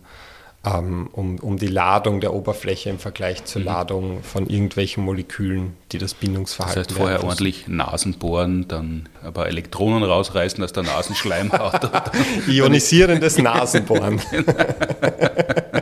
[0.64, 3.66] ähm, um, um die Ladung der Oberfläche im Vergleich zur mhm.
[3.66, 9.48] Ladung von irgendwelchen Molekülen, die das Bindungsverhalten Das heißt, vorher ordentlich Nasen bohren, dann aber
[9.48, 11.90] Elektronen rausreißen aus der Nasenschleimhaut.
[12.48, 14.20] Ionisierendes Nasenbohren.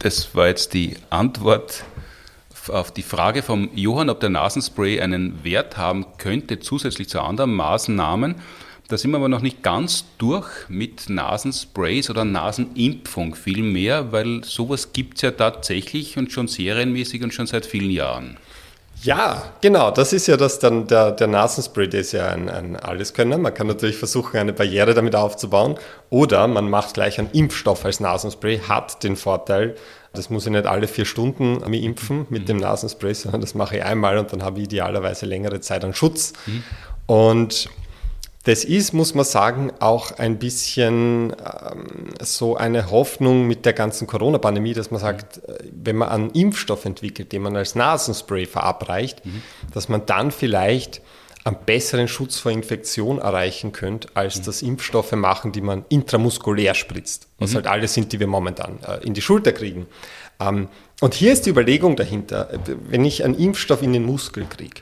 [0.00, 1.82] Das war jetzt die Antwort
[2.68, 7.54] auf die Frage vom Johann, ob der Nasenspray einen Wert haben könnte, zusätzlich zu anderen
[7.54, 8.36] Maßnahmen.
[8.86, 14.92] Da sind wir aber noch nicht ganz durch mit Nasensprays oder Nasenimpfung vielmehr, weil sowas
[14.92, 18.36] gibt es ja tatsächlich und schon serienmäßig und schon seit vielen Jahren.
[19.02, 19.90] Ja, genau.
[19.90, 23.38] Das ist ja das dann der, der Nasenspray, der ist ja ein, ein Alleskönner.
[23.38, 25.76] Man kann natürlich versuchen, eine Barriere damit aufzubauen.
[26.10, 29.76] Oder man macht gleich einen Impfstoff als Nasenspray, hat den Vorteil,
[30.14, 33.76] das muss ich nicht alle vier Stunden mir impfen mit dem Nasenspray, sondern das mache
[33.76, 36.32] ich einmal und dann habe ich idealerweise längere Zeit an Schutz.
[36.46, 36.64] Mhm.
[37.06, 37.68] Und
[38.48, 44.06] das ist, muss man sagen, auch ein bisschen ähm, so eine Hoffnung mit der ganzen
[44.06, 49.26] Corona-Pandemie, dass man sagt, äh, wenn man einen Impfstoff entwickelt, den man als Nasenspray verabreicht,
[49.26, 49.42] mhm.
[49.74, 51.02] dass man dann vielleicht
[51.44, 54.44] einen besseren Schutz vor Infektion erreichen könnte, als mhm.
[54.44, 57.56] das Impfstoffe machen, die man intramuskulär spritzt, was mhm.
[57.56, 59.84] halt alle sind, die wir momentan äh, in die Schulter kriegen.
[60.40, 60.68] Ähm,
[61.02, 62.48] und hier ist die Überlegung dahinter,
[62.88, 64.80] wenn ich einen Impfstoff in den Muskel kriege,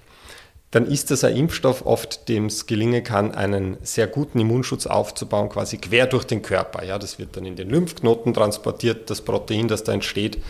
[0.72, 5.48] dann ist das ein Impfstoff oft, dem es gelingen kann, einen sehr guten Immunschutz aufzubauen,
[5.48, 6.84] quasi quer durch den Körper.
[6.84, 10.42] Ja, das wird dann in den Lymphknoten transportiert, das Protein, das da entsteht,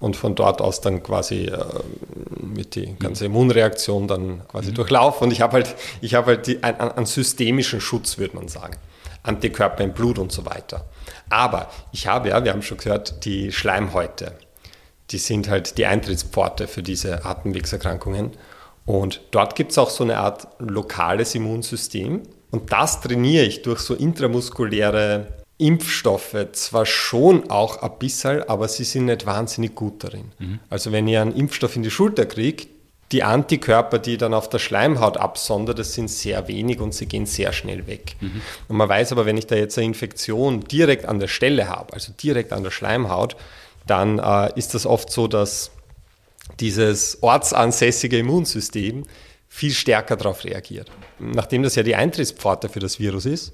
[0.00, 1.64] und von dort aus dann quasi äh,
[2.40, 4.74] mit die ganze Immunreaktion dann quasi mhm.
[4.74, 5.26] durchlaufen.
[5.26, 8.76] Und ich habe halt, ich habe halt die, einen, einen systemischen Schutz, würde man sagen.
[9.22, 10.86] Antikörper im Blut und so weiter.
[11.28, 14.32] Aber ich habe ja, wir haben schon gehört, die Schleimhäute,
[15.10, 18.32] die sind halt die Eintrittspforte für diese Atemwegserkrankungen.
[18.90, 22.22] Und dort gibt es auch so eine Art lokales Immunsystem.
[22.50, 28.82] Und das trainiere ich durch so intramuskuläre Impfstoffe zwar schon auch ein bisschen, aber sie
[28.82, 30.32] sind nicht wahnsinnig gut darin.
[30.40, 30.58] Mhm.
[30.70, 32.66] Also wenn ihr einen Impfstoff in die Schulter kriegt,
[33.12, 37.26] die Antikörper, die dann auf der Schleimhaut absondert, das sind sehr wenig und sie gehen
[37.26, 38.16] sehr schnell weg.
[38.20, 38.40] Mhm.
[38.66, 41.92] Und man weiß aber, wenn ich da jetzt eine Infektion direkt an der Stelle habe,
[41.92, 43.36] also direkt an der Schleimhaut,
[43.86, 45.70] dann äh, ist das oft so, dass
[46.58, 49.04] dieses ortsansässige Immunsystem
[49.48, 50.90] viel stärker darauf reagiert.
[51.18, 53.52] Nachdem das ja die Eintrittspforte für das Virus ist,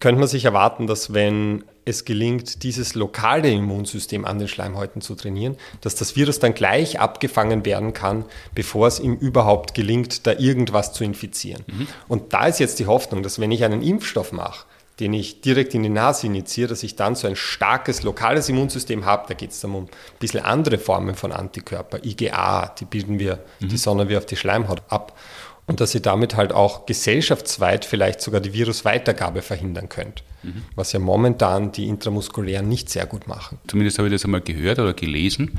[0.00, 5.14] könnte man sich erwarten, dass wenn es gelingt, dieses lokale Immunsystem an den Schleimhäuten zu
[5.14, 10.32] trainieren, dass das Virus dann gleich abgefangen werden kann, bevor es ihm überhaupt gelingt, da
[10.32, 11.64] irgendwas zu infizieren.
[11.66, 11.88] Mhm.
[12.08, 14.64] Und da ist jetzt die Hoffnung, dass wenn ich einen Impfstoff mache,
[15.00, 19.04] den ich direkt in die Nase initiiere, dass ich dann so ein starkes lokales Immunsystem
[19.04, 19.24] habe.
[19.28, 19.88] Da geht es dann um ein
[20.20, 23.68] bisschen andere Formen von Antikörper, IgA, die bilden wir, mhm.
[23.68, 25.18] die sondern wir auf die Schleimhaut ab
[25.66, 30.62] und dass ihr damit halt auch gesellschaftsweit vielleicht sogar die Virusweitergabe verhindern könnt, mhm.
[30.74, 33.58] was ja momentan die Intramuskulären nicht sehr gut machen.
[33.66, 35.58] Zumindest habe ich das einmal gehört oder gelesen,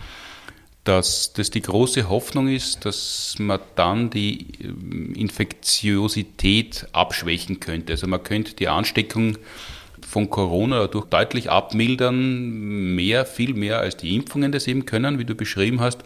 [0.85, 7.93] dass das die große Hoffnung ist, dass man dann die ähm, Infektiosität abschwächen könnte.
[7.93, 9.37] Also man könnte die Ansteckung
[10.07, 15.25] von Corona dadurch deutlich abmildern, mehr, viel mehr als die Impfungen das eben können, wie
[15.25, 16.03] du beschrieben hast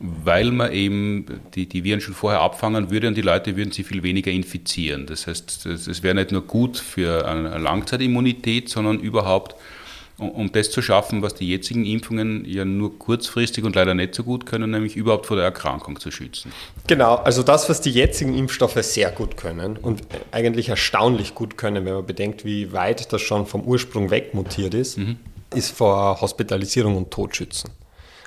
[0.00, 3.82] weil man eben die, die Viren schon vorher abfangen würde und die Leute würden sie
[3.82, 5.06] viel weniger infizieren.
[5.06, 9.56] Das heißt, es wäre nicht nur gut für eine Langzeitimmunität, sondern überhaupt,
[10.18, 14.24] um, das zu schaffen, was die jetzigen Impfungen ja nur kurzfristig und leider nicht so
[14.24, 16.52] gut können, nämlich überhaupt vor der Erkrankung zu schützen.
[16.86, 20.02] Genau, also das, was die jetzigen Impfstoffe sehr gut können und
[20.32, 24.74] eigentlich erstaunlich gut können, wenn man bedenkt, wie weit das schon vom Ursprung weg mutiert
[24.74, 25.16] ist, mhm.
[25.54, 27.70] ist vor Hospitalisierung und Tod schützen.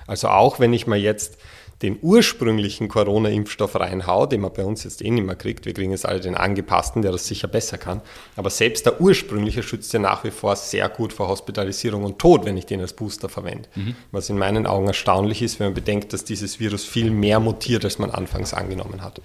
[0.07, 1.37] Also auch wenn ich mir jetzt
[1.81, 5.91] den ursprünglichen Corona-Impfstoff reinhau, den man bei uns jetzt eh nicht mehr kriegt, wir kriegen
[5.91, 8.01] jetzt alle den angepassten, der das sicher besser kann,
[8.35, 12.45] aber selbst der ursprüngliche schützt ja nach wie vor sehr gut vor Hospitalisierung und Tod,
[12.45, 13.67] wenn ich den als Booster verwende.
[13.75, 13.95] Mhm.
[14.11, 17.83] Was in meinen Augen erstaunlich ist, wenn man bedenkt, dass dieses Virus viel mehr mutiert,
[17.83, 19.21] als man anfangs angenommen hat.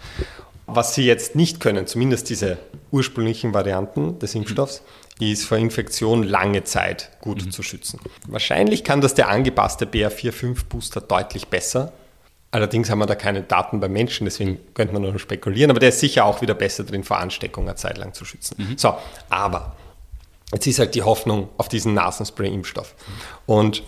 [0.66, 2.58] Was sie jetzt nicht können, zumindest diese
[2.90, 4.82] ursprünglichen Varianten des Impfstoffs,
[5.20, 7.50] ist vor Infektion lange Zeit gut mhm.
[7.50, 8.00] zu schützen.
[8.26, 11.92] Wahrscheinlich kann das der angepasste BA4-5-Booster deutlich besser
[12.56, 15.90] Allerdings haben wir da keine Daten bei Menschen, deswegen könnte man nur spekulieren, aber der
[15.90, 18.54] ist sicher auch wieder besser drin, vor Ansteckung eine Zeit lang zu schützen.
[18.56, 18.78] Mhm.
[18.78, 18.94] So,
[19.28, 19.76] aber
[20.54, 22.94] jetzt ist halt die Hoffnung auf diesen Nasenspray-Impfstoff.
[23.44, 23.82] Und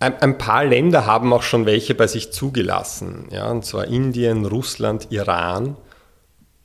[0.00, 4.46] ein, ein, paar Länder haben auch schon welche bei sich zugelassen, ja, und zwar Indien,
[4.46, 5.76] Russland, Iran.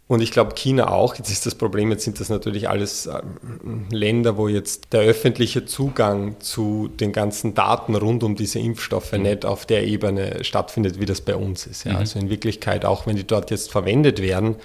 [0.08, 1.16] Und ich glaube, China auch.
[1.16, 5.66] Jetzt ist das Problem, jetzt sind das natürlich alles ähm, Länder, wo jetzt der öffentliche
[5.66, 9.24] Zugang zu den ganzen Daten rund um diese Impfstoffe mhm.
[9.24, 11.84] nicht auf der Ebene stattfindet, wie das bei uns ist.
[11.84, 11.94] Ja.
[11.94, 11.98] Mhm.
[11.98, 14.56] Also in Wirklichkeit, auch wenn die dort jetzt verwendet werden,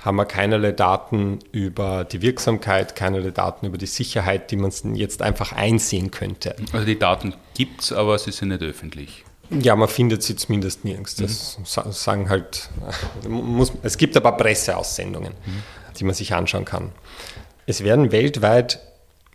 [0.00, 5.22] haben wir keinerlei Daten über die Wirksamkeit, keinerlei Daten über die Sicherheit, die man jetzt
[5.22, 6.56] einfach einsehen könnte.
[6.72, 9.24] Also die Daten gibt es, aber sie sind nicht öffentlich.
[9.50, 11.16] Ja, man findet sie zumindest nirgends.
[11.16, 11.92] Das mhm.
[11.92, 12.68] sagen halt,
[13.28, 15.62] muss, es gibt aber Presseaussendungen, mhm.
[15.98, 16.92] die man sich anschauen kann.
[17.66, 18.80] Es werden weltweit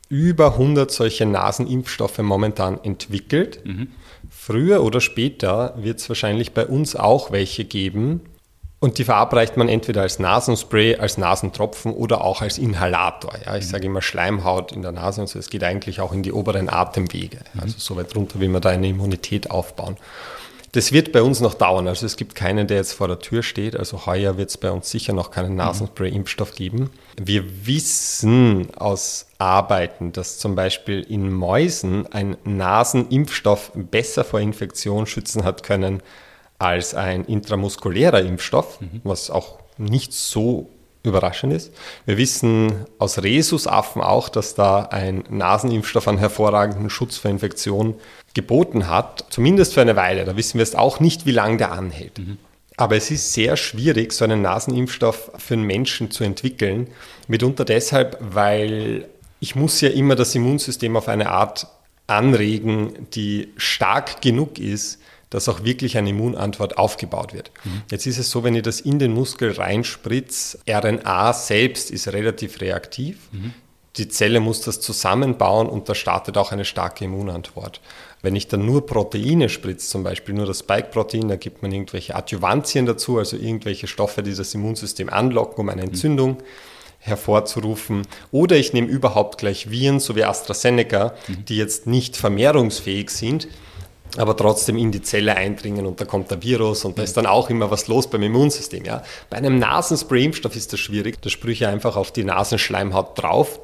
[0.09, 3.65] über 100 solche Nasenimpfstoffe momentan entwickelt.
[3.65, 3.87] Mhm.
[4.29, 8.21] Früher oder später wird es wahrscheinlich bei uns auch welche geben,
[8.83, 13.31] und die verabreicht man entweder als Nasenspray, als Nasentropfen oder auch als Inhalator.
[13.45, 13.69] Ja, ich mhm.
[13.69, 15.39] sage immer Schleimhaut in der Nase und so.
[15.39, 17.37] Es geht eigentlich auch in die oberen Atemwege.
[17.53, 17.61] Mhm.
[17.61, 19.95] Also so weit runter will man da eine Immunität aufbauen.
[20.73, 21.87] Das wird bei uns noch dauern.
[21.87, 23.77] Also es gibt keinen, der jetzt vor der Tür steht.
[23.77, 25.59] Also heuer wird es bei uns sicher noch keinen mhm.
[25.59, 26.89] Nasenspray-Impfstoff geben.
[27.15, 35.45] Wir wissen aus Arbeiten, dass zum Beispiel in Mäusen ein Nasenimpfstoff besser vor Infektion schützen
[35.45, 36.03] hat können
[36.63, 39.01] als ein intramuskulärer Impfstoff, mhm.
[39.03, 40.69] was auch nicht so
[41.03, 41.73] überraschend ist.
[42.05, 47.95] Wir wissen aus Rhesusaffen auch, dass da ein Nasenimpfstoff einen hervorragenden Schutz vor Infektion
[48.33, 50.23] geboten hat, zumindest für eine Weile.
[50.23, 52.19] Da wissen wir jetzt auch nicht, wie lange der anhält.
[52.19, 52.37] Mhm.
[52.77, 56.87] Aber es ist sehr schwierig, so einen Nasenimpfstoff für einen Menschen zu entwickeln.
[57.27, 59.09] Mitunter deshalb, weil
[59.41, 61.67] ich muss ja immer das Immunsystem auf eine Art
[62.07, 64.99] anregen, die stark genug ist,
[65.33, 67.49] dass auch wirklich eine Immunantwort aufgebaut wird.
[67.63, 67.81] Mhm.
[67.89, 72.61] Jetzt ist es so, wenn ich das in den Muskel reinspritze, RNA selbst ist relativ
[72.61, 73.17] reaktiv.
[73.31, 73.53] Mhm.
[73.95, 77.81] Die Zelle muss das zusammenbauen und da startet auch eine starke Immunantwort.
[78.21, 82.15] Wenn ich dann nur Proteine spritze, zum Beispiel nur das Spike-Protein, da gibt man irgendwelche
[82.15, 85.89] Adjuvantien dazu, also irgendwelche Stoffe, die das Immunsystem anlocken, um eine mhm.
[85.89, 86.43] Entzündung mhm.
[86.99, 88.03] hervorzurufen.
[88.31, 91.45] Oder ich nehme überhaupt gleich Viren, so wie AstraZeneca, mhm.
[91.45, 93.47] die jetzt nicht vermehrungsfähig sind,
[94.17, 97.25] aber trotzdem in die Zelle eindringen und da kommt der Virus und da ist dann
[97.25, 98.85] auch immer was los beim Immunsystem.
[98.85, 99.03] Ja?
[99.29, 101.21] Bei einem Nasenspray-Impfstoff ist das schwierig.
[101.21, 103.59] Da sprühe ich einfach auf die Nasenschleimhaut drauf.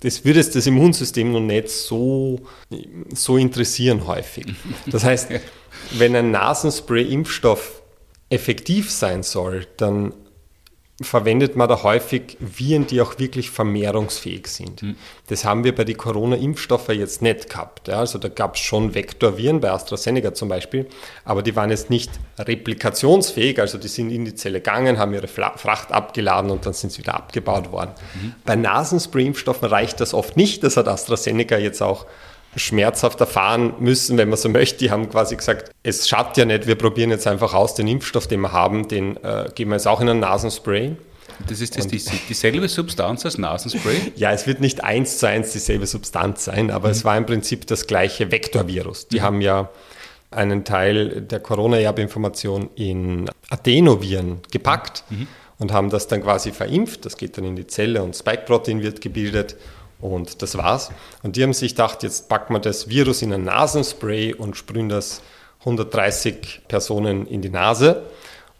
[0.00, 2.40] Das würde das Immunsystem noch nicht so,
[3.14, 4.46] so interessieren häufig.
[4.86, 5.28] Das heißt,
[5.92, 7.82] wenn ein Nasenspray-Impfstoff
[8.28, 10.14] effektiv sein soll, dann
[11.04, 14.82] verwendet man da häufig Viren, die auch wirklich vermehrungsfähig sind.
[14.82, 14.96] Mhm.
[15.28, 17.88] Das haben wir bei den Corona-Impfstoffen jetzt nicht gehabt.
[17.88, 17.98] Ja.
[17.98, 20.86] Also da gab es schon Vektorviren, bei AstraZeneca zum Beispiel,
[21.24, 25.28] aber die waren jetzt nicht replikationsfähig, also die sind in die Zelle gegangen, haben ihre
[25.28, 27.92] Fracht abgeladen und dann sind sie wieder abgebaut worden.
[28.14, 28.34] Mhm.
[28.44, 32.06] Bei Nasenspray-Impfstoffen reicht das oft nicht, das hat AstraZeneca jetzt auch
[32.56, 34.78] schmerzhaft erfahren müssen, wenn man so möchte.
[34.78, 38.26] Die haben quasi gesagt, es schadet ja nicht, wir probieren jetzt einfach aus den Impfstoff,
[38.26, 40.96] den wir haben, den äh, geben wir jetzt auch in einen Nasenspray.
[41.48, 44.12] Das ist das die, dieselbe Substanz als Nasenspray?
[44.16, 46.92] ja, es wird nicht eins zu eins dieselbe Substanz sein, aber mhm.
[46.92, 49.08] es war im Prinzip das gleiche Vektorvirus.
[49.08, 49.22] Die mhm.
[49.22, 49.70] haben ja
[50.30, 55.26] einen Teil der Corona-Erbinformation in Adenoviren gepackt mhm.
[55.58, 57.04] und haben das dann quasi verimpft.
[57.04, 59.56] Das geht dann in die Zelle und Spike-Protein wird gebildet
[60.02, 60.90] und das war's.
[61.22, 64.90] Und die haben sich gedacht, jetzt packen wir das Virus in ein Nasenspray und sprühen
[64.90, 65.22] das
[65.60, 68.02] 130 Personen in die Nase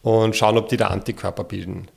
[0.02, 1.88] und schauen, ob die da Antikörper bilden.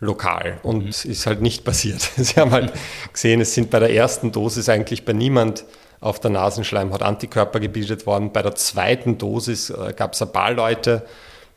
[0.00, 0.58] Lokal.
[0.62, 0.88] Und mhm.
[0.88, 2.00] ist halt nicht passiert.
[2.16, 2.72] Sie haben halt
[3.12, 5.64] gesehen, es sind bei der ersten Dosis eigentlich bei niemand
[6.00, 8.32] auf der Nasenschleimhaut Antikörper gebildet worden.
[8.32, 11.04] Bei der zweiten Dosis äh, gab es ein paar Leute,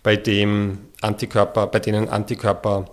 [0.03, 2.85] bei, dem Antikörper, bei denen Antikörper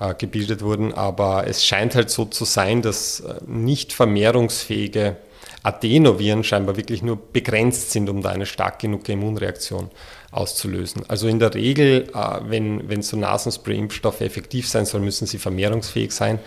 [0.00, 0.92] äh, gebildet wurden.
[0.94, 5.16] Aber es scheint halt so zu sein, dass äh, nicht vermehrungsfähige
[5.62, 9.90] Adenoviren scheinbar wirklich nur begrenzt sind, um da eine stark genug Immunreaktion
[10.30, 11.04] auszulösen.
[11.08, 16.12] Also in der Regel, äh, wenn, wenn so Nasenspray-Impfstoffe effektiv sein sollen, müssen sie vermehrungsfähig
[16.12, 16.38] sein.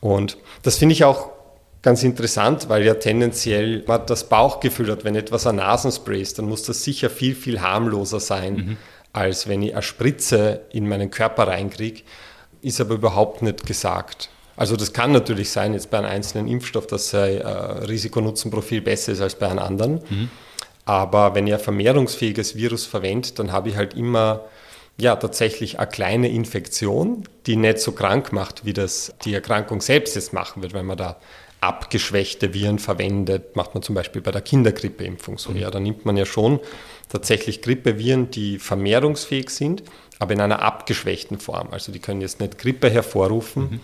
[0.00, 1.30] Und das finde ich auch
[1.82, 6.46] ganz interessant, weil ja tendenziell man das Bauchgefühl hat, wenn etwas ein Nasenspray ist, dann
[6.48, 8.76] muss das sicher viel, viel harmloser sein, mhm.
[9.12, 12.02] als wenn ich eine Spritze in meinen Körper reinkriege
[12.62, 14.30] ist aber überhaupt nicht gesagt.
[14.56, 19.12] Also das kann natürlich sein, jetzt bei einem einzelnen Impfstoff, dass sein äh, Risikonutzenprofil besser
[19.12, 19.94] ist als bei einem anderen.
[20.08, 20.30] Mhm.
[20.84, 24.44] Aber wenn ich ein vermehrungsfähiges Virus verwende, dann habe ich halt immer
[24.98, 30.14] ja, tatsächlich eine kleine Infektion, die nicht so krank macht, wie das die Erkrankung selbst
[30.16, 31.16] jetzt machen wird, wenn man da
[31.60, 35.52] abgeschwächte Viren verwendet, macht man zum Beispiel bei der Kindergrippeimpfung so.
[35.52, 35.58] Mhm.
[35.58, 36.60] Ja, da nimmt man ja schon
[37.08, 39.82] tatsächlich Grippeviren, die vermehrungsfähig sind,
[40.22, 41.70] aber in einer abgeschwächten Form.
[41.72, 43.80] Also die können jetzt nicht Grippe hervorrufen, mhm.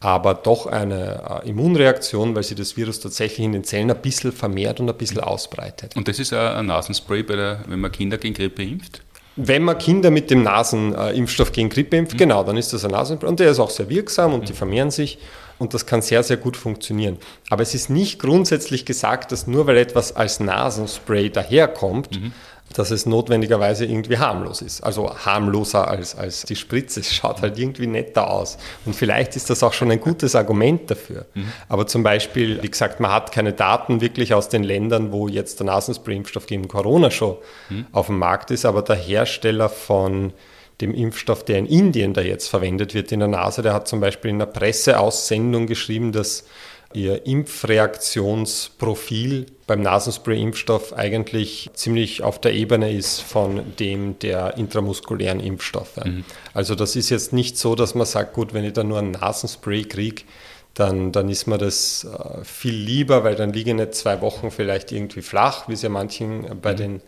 [0.00, 4.32] aber doch eine äh, Immunreaktion, weil sie das Virus tatsächlich in den Zellen ein bisschen
[4.32, 5.94] vermehrt und ein bisschen ausbreitet.
[5.94, 9.02] Und das ist ein Nasenspray, der, wenn man Kinder gegen Grippe impft?
[9.36, 12.18] Wenn man Kinder mit dem Nasenimpfstoff gegen Grippe impft, mhm.
[12.18, 14.46] genau, dann ist das ein Nasenspray und der ist auch sehr wirksam und mhm.
[14.46, 15.18] die vermehren sich
[15.58, 17.18] und das kann sehr, sehr gut funktionieren.
[17.50, 22.32] Aber es ist nicht grundsätzlich gesagt, dass nur weil etwas als Nasenspray daherkommt, mhm
[22.74, 24.82] dass es notwendigerweise irgendwie harmlos ist.
[24.82, 27.00] Also harmloser als, als die Spritze.
[27.04, 28.56] Es schaut halt irgendwie netter aus.
[28.84, 31.26] Und vielleicht ist das auch schon ein gutes Argument dafür.
[31.34, 31.52] Mhm.
[31.68, 35.60] Aber zum Beispiel, wie gesagt, man hat keine Daten wirklich aus den Ländern, wo jetzt
[35.60, 37.36] der Nasenspray-Impfstoff gegen Corona schon
[37.68, 37.86] mhm.
[37.92, 38.64] auf dem Markt ist.
[38.64, 40.32] Aber der Hersteller von
[40.80, 44.00] dem Impfstoff, der in Indien da jetzt verwendet wird in der Nase, der hat zum
[44.00, 46.44] Beispiel in einer Presseaussendung geschrieben, dass
[46.94, 56.04] ihr Impfreaktionsprofil beim Nasenspray-Impfstoff eigentlich ziemlich auf der Ebene ist von dem der intramuskulären Impfstoffe.
[56.04, 56.24] Mhm.
[56.52, 59.10] Also das ist jetzt nicht so, dass man sagt, gut, wenn ich da nur ein
[59.10, 60.22] Nasenspray kriege,
[60.74, 64.50] dann, dann ist mir das äh, viel lieber, weil dann liege ich nicht zwei Wochen
[64.50, 66.76] vielleicht irgendwie flach, wie es ja manchen bei mhm.
[66.76, 67.00] den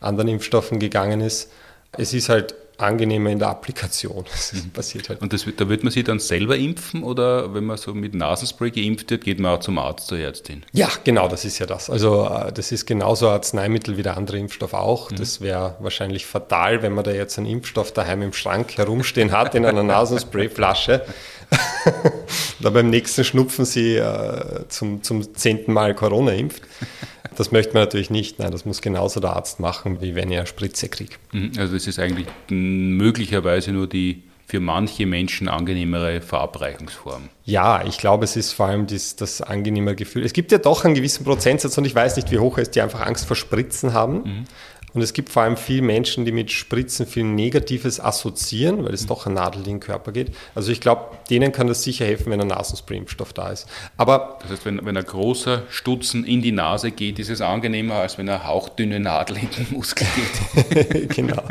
[0.00, 1.50] anderen Impfstoffen gegangen ist.
[1.96, 4.24] Es ist halt angenehmer in der Applikation.
[4.32, 4.70] Das mhm.
[4.70, 5.20] passiert halt.
[5.20, 8.70] Und das, da wird man sich dann selber impfen oder wenn man so mit Nasenspray
[8.70, 10.64] geimpft wird, geht man auch zum Arzt, zur Ärztin?
[10.72, 11.90] Ja, genau, das ist ja das.
[11.90, 15.10] Also äh, das ist genauso ein Arzneimittel wie der andere Impfstoff auch.
[15.10, 15.16] Mhm.
[15.16, 19.54] Das wäre wahrscheinlich fatal, wenn man da jetzt einen Impfstoff daheim im Schrank herumstehen hat
[19.54, 21.04] in einer Nasensprayflasche.
[22.60, 26.62] da beim nächsten Schnupfen sie äh, zum, zum zehnten Mal Corona impft.
[27.36, 28.38] Das möchte man natürlich nicht.
[28.38, 31.18] Nein, das muss genauso der Arzt machen, wie wenn er Spritze kriegt.
[31.32, 37.30] Mhm, also das ist eigentlich möglicherweise nur die für manche Menschen angenehmere Verabreichungsform.
[37.44, 40.26] Ja, ich glaube, es ist vor allem das, das angenehme Gefühl.
[40.26, 42.74] Es gibt ja doch einen gewissen Prozentsatz und ich weiß nicht, wie hoch er ist,
[42.76, 44.16] die einfach Angst vor Spritzen haben.
[44.16, 44.44] Mhm.
[44.94, 49.04] Und es gibt vor allem viele Menschen, die mit Spritzen viel Negatives assoziieren, weil es
[49.04, 49.08] mhm.
[49.08, 50.32] doch eine Nadel, in den Körper geht.
[50.54, 53.66] Also ich glaube, denen kann das sicher helfen, wenn ein Nasenspray-Impfstoff da ist.
[53.96, 57.96] Aber das heißt, wenn, wenn ein großer Stutzen in die Nase geht, ist es angenehmer,
[57.96, 61.08] als wenn eine hauchdünne Nadel in den Muskel geht.
[61.16, 61.42] genau.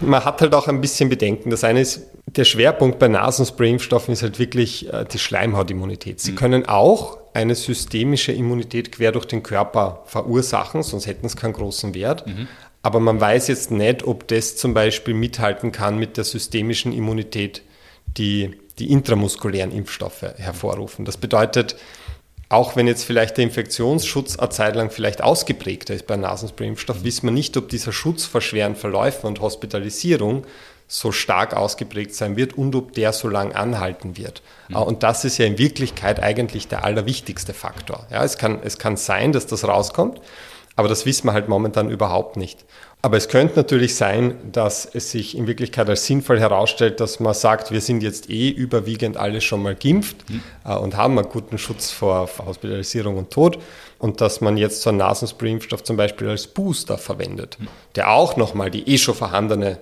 [0.00, 1.50] Man hat halt auch ein bisschen Bedenken.
[1.50, 6.20] Das eine ist, der Schwerpunkt bei Nasenspray-Impfstoffen ist halt wirklich äh, die Schleimhautimmunität.
[6.20, 6.36] Sie mhm.
[6.36, 11.94] können auch eine systemische Immunität quer durch den Körper verursachen, sonst hätten es keinen großen
[11.94, 12.26] Wert.
[12.26, 12.48] Mhm.
[12.82, 17.62] Aber man weiß jetzt nicht, ob das zum Beispiel mithalten kann mit der systemischen Immunität,
[18.06, 21.04] die die intramuskulären Impfstoffe hervorrufen.
[21.04, 21.76] Das bedeutet,
[22.48, 27.26] auch wenn jetzt vielleicht der Infektionsschutz eine Zeit lang vielleicht ausgeprägter ist bei Nasenspray-Impfstoff, wissen
[27.26, 30.46] wir nicht, ob dieser Schutz vor schweren Verläufen und Hospitalisierung
[30.86, 34.40] so stark ausgeprägt sein wird und ob der so lang anhalten wird.
[34.68, 34.76] Mhm.
[34.76, 38.06] Und das ist ja in Wirklichkeit eigentlich der allerwichtigste Faktor.
[38.10, 40.22] Ja, es, kann, es kann sein, dass das rauskommt,
[40.78, 42.64] aber das wissen wir halt momentan überhaupt nicht.
[43.02, 47.34] Aber es könnte natürlich sein, dass es sich in Wirklichkeit als sinnvoll herausstellt, dass man
[47.34, 50.40] sagt, wir sind jetzt eh überwiegend alle schon mal geimpft mhm.
[50.64, 53.58] äh, und haben einen guten Schutz vor, Hospitalisierung und Tod
[53.98, 57.66] und dass man jetzt so einen Nasenspray-Impfstoff zum Beispiel als Booster verwendet, mhm.
[57.96, 59.80] der auch nochmal die eh schon vorhandene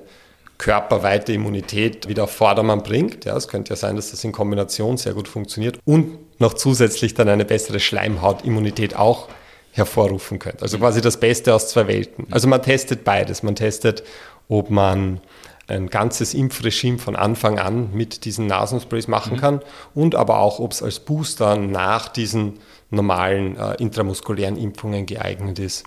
[0.57, 3.27] körperweite Immunität wieder auf Vordermann bringt.
[3.27, 7.13] Ja, es könnte ja sein, dass das in Kombination sehr gut funktioniert und noch zusätzlich
[7.13, 9.29] dann eine bessere Schleimhautimmunität auch
[9.77, 10.63] hervorrufen könnte.
[10.63, 12.27] Also quasi das Beste aus zwei Welten.
[12.31, 13.43] Also man testet beides.
[13.43, 14.03] Man testet,
[14.49, 15.21] ob man
[15.69, 19.41] ein ganzes Impfregime von Anfang an mit diesen Nasensprays machen mhm.
[19.41, 19.61] kann
[19.95, 22.61] und aber auch, ob es als Booster nach diesen
[22.91, 25.85] normalen äh, intramuskulären Impfungen geeignet ist.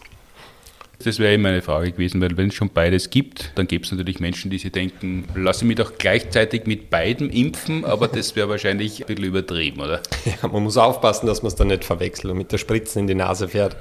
[1.02, 3.92] Das wäre eben meine Frage gewesen, weil wenn es schon beides gibt, dann gibt es
[3.94, 8.50] natürlich Menschen, die sich denken, lasse mich doch gleichzeitig mit beidem impfen, aber das wäre
[8.50, 10.02] wahrscheinlich ein bisschen übertrieben, oder?
[10.26, 13.08] Ja, man muss aufpassen, dass man es dann nicht verwechselt und mit der Spritze in
[13.08, 13.78] die Nase fährt.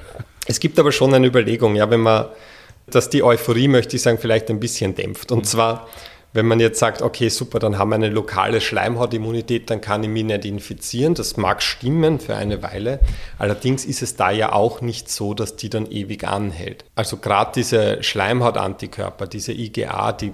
[0.47, 2.27] Es gibt aber schon eine Überlegung, ja, wenn man,
[2.87, 5.33] dass die Euphorie, möchte ich sagen, vielleicht ein bisschen dämpft.
[5.33, 5.89] Und zwar,
[6.35, 10.11] wenn man jetzt sagt, okay, super, dann haben wir eine lokale Schleimhautimmunität, dann kann ich
[10.11, 11.15] mich nicht infizieren.
[11.15, 13.01] Das mag stimmen für eine Weile.
[13.39, 16.85] Allerdings ist es da ja auch nicht so, dass die dann ewig anhält.
[16.95, 20.33] Also gerade diese Schleimhautantikörper, diese IgA, die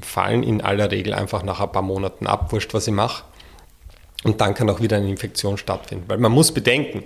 [0.00, 3.24] fallen in aller Regel einfach nach ein paar Monaten ab, wurscht, was ich mache.
[4.22, 6.04] Und dann kann auch wieder eine Infektion stattfinden.
[6.06, 7.02] Weil man muss bedenken,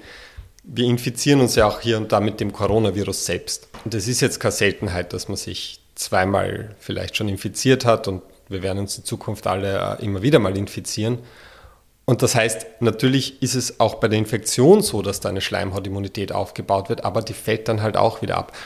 [0.62, 3.68] wir infizieren uns ja auch hier und da mit dem Coronavirus selbst.
[3.84, 8.22] Und es ist jetzt keine Seltenheit, dass man sich zweimal vielleicht schon infiziert hat und
[8.48, 11.18] wir werden uns in Zukunft alle äh, immer wieder mal infizieren.
[12.04, 16.30] Und das heißt, natürlich ist es auch bei der Infektion so, dass da eine Schleimhautimmunität
[16.30, 18.56] aufgebaut wird, aber die fällt dann halt auch wieder ab.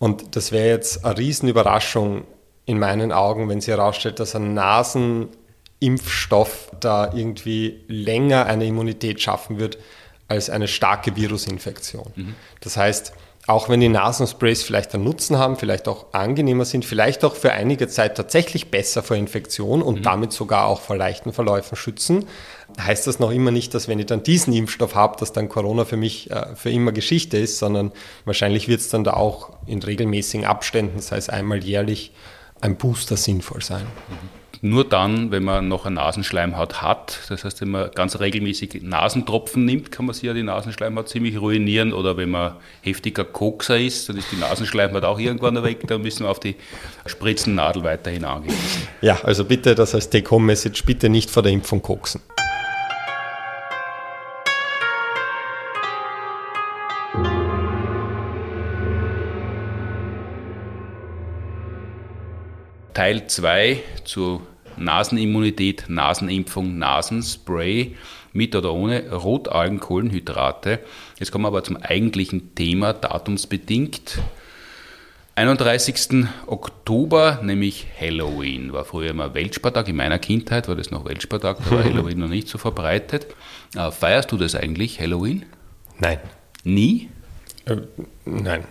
[0.00, 2.24] Und das wäre jetzt eine Riesenüberraschung
[2.66, 9.60] in meinen Augen, wenn sie herausstellt, dass ein Nasenimpfstoff da irgendwie länger eine Immunität schaffen
[9.60, 9.78] wird
[10.26, 12.10] als eine starke Virusinfektion.
[12.16, 12.34] Mhm.
[12.60, 13.12] Das heißt,
[13.46, 17.52] auch wenn die Nasensprays vielleicht einen Nutzen haben, vielleicht auch angenehmer sind, vielleicht auch für
[17.52, 20.02] einige Zeit tatsächlich besser vor Infektion und mhm.
[20.02, 22.26] damit sogar auch vor leichten Verläufen schützen,
[22.78, 25.84] heißt das noch immer nicht, dass wenn ich dann diesen Impfstoff habe, dass dann Corona
[25.84, 27.92] für mich äh, für immer Geschichte ist, sondern
[28.24, 32.12] wahrscheinlich wird es dann da auch in regelmäßigen Abständen, sei es einmal jährlich
[32.60, 33.86] ein Booster sinnvoll sein.
[34.62, 39.64] Nur dann, wenn man noch eine Nasenschleimhaut hat, das heißt, wenn man ganz regelmäßig Nasentropfen
[39.64, 41.94] nimmt, kann man sich ja die Nasenschleimhaut ziemlich ruinieren.
[41.94, 46.24] Oder wenn man heftiger Kokser ist, dann ist die Nasenschleimhaut auch irgendwann weg, dann müssen
[46.24, 46.56] wir auf die
[47.06, 48.86] Spritzennadel weiterhin angewiesen.
[49.00, 52.20] Ja, also bitte das als Take-Home-Message, bitte nicht vor der Impfung koksen.
[62.92, 64.42] Teil 2 zu
[64.80, 67.96] Nasenimmunität, Nasenimpfung, Nasenspray
[68.32, 70.80] mit oder ohne Rotalgenkohlenhydrate.
[71.18, 74.20] Jetzt kommen wir aber zum eigentlichen Thema, datumsbedingt.
[75.36, 76.26] 31.
[76.46, 79.88] Oktober, nämlich Halloween, war früher immer Weltspartag.
[79.88, 83.26] In meiner Kindheit war das noch Weltspartag, da war Halloween noch nicht so verbreitet.
[83.74, 85.46] Äh, feierst du das eigentlich, Halloween?
[85.98, 86.18] Nein.
[86.64, 87.08] Nie?
[87.64, 87.76] Äh,
[88.24, 88.64] nein.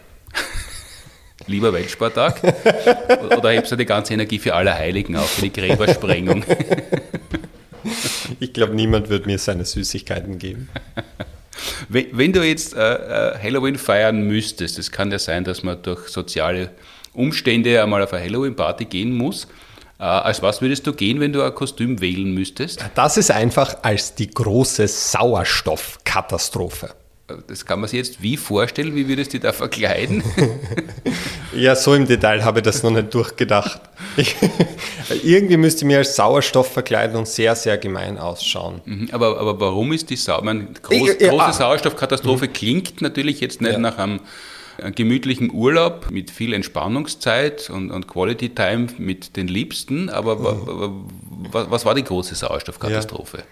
[1.50, 2.42] Lieber Weltsporttag?
[3.38, 6.46] Oder hebst du die ganze Energie für alle Heiligen auf, für die Gräbersprengung?
[8.42, 10.70] Ich glaube, niemand wird mir seine Süßigkeiten geben.
[11.90, 15.82] Wenn, wenn du jetzt äh, äh, Halloween feiern müsstest, es kann ja sein, dass man
[15.82, 16.72] durch soziale
[17.14, 19.48] Umstände einmal auf eine Halloween-Party gehen muss.
[20.00, 22.86] Äh, als was würdest du gehen, wenn du ein Kostüm wählen müsstest?
[22.96, 26.92] Das ist einfach als die große Sauerstoffkatastrophe.
[27.48, 28.96] Das kann man sich jetzt wie vorstellen?
[28.96, 30.24] Wie würdest du da verkleiden?
[31.56, 33.82] ja, so im Detail habe ich das noch nicht durchgedacht.
[34.18, 34.36] Ich,
[35.24, 38.82] irgendwie müsste ich mir als Sauerstoff verkleiden und sehr, sehr gemein ausschauen.
[38.86, 41.54] Mhm, aber, aber warum ist die Sau meine, groß, ich, ja, große ah.
[41.54, 42.54] Sauerstoffkatastrophe mhm.
[42.54, 43.80] klingt natürlich jetzt nicht ja.
[43.80, 44.20] nach einem
[44.96, 51.06] gemütlichen Urlaub mit viel Entspannungszeit und, und Quality Time mit den Liebsten, aber mhm.
[51.52, 53.38] was war die große Sauerstoffkatastrophe?
[53.38, 53.44] Ja.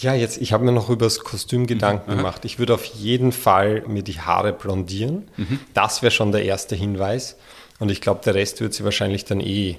[0.00, 2.16] Ja, jetzt, ich habe mir noch über das Kostüm Gedanken mhm.
[2.16, 2.44] gemacht.
[2.44, 5.28] Ich würde auf jeden Fall mir die Haare blondieren.
[5.36, 5.60] Mhm.
[5.72, 7.36] Das wäre schon der erste Hinweis.
[7.78, 9.78] Und ich glaube, der Rest wird sie wahrscheinlich dann eh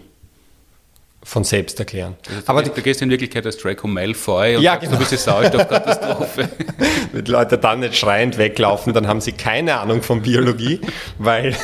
[1.26, 2.16] von selbst erklären.
[2.28, 4.94] Also Aber du, gehst in Wirklichkeit als Draco Malfoy und ja, genau.
[4.94, 6.50] du bist die Sauerstoffkatastrophe.
[7.14, 10.82] Wenn Leute dann nicht schreiend weglaufen, dann haben sie keine Ahnung von Biologie,
[11.18, 11.56] weil,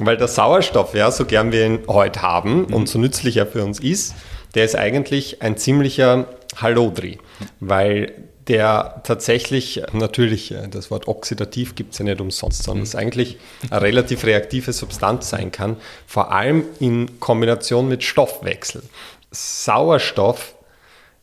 [0.00, 2.74] weil der Sauerstoff, ja, so gern wir ihn heute haben mhm.
[2.74, 4.16] und so nützlich er für uns ist,
[4.56, 6.26] der ist eigentlich ein ziemlicher
[6.62, 7.18] Hallodri,
[7.60, 8.12] weil
[8.48, 13.38] der tatsächlich, natürlich, äh, das Wort oxidativ gibt es ja nicht umsonst, sondern es eigentlich
[13.70, 18.82] eine relativ reaktive Substanz sein kann, vor allem in Kombination mit Stoffwechsel.
[19.30, 20.54] Sauerstoff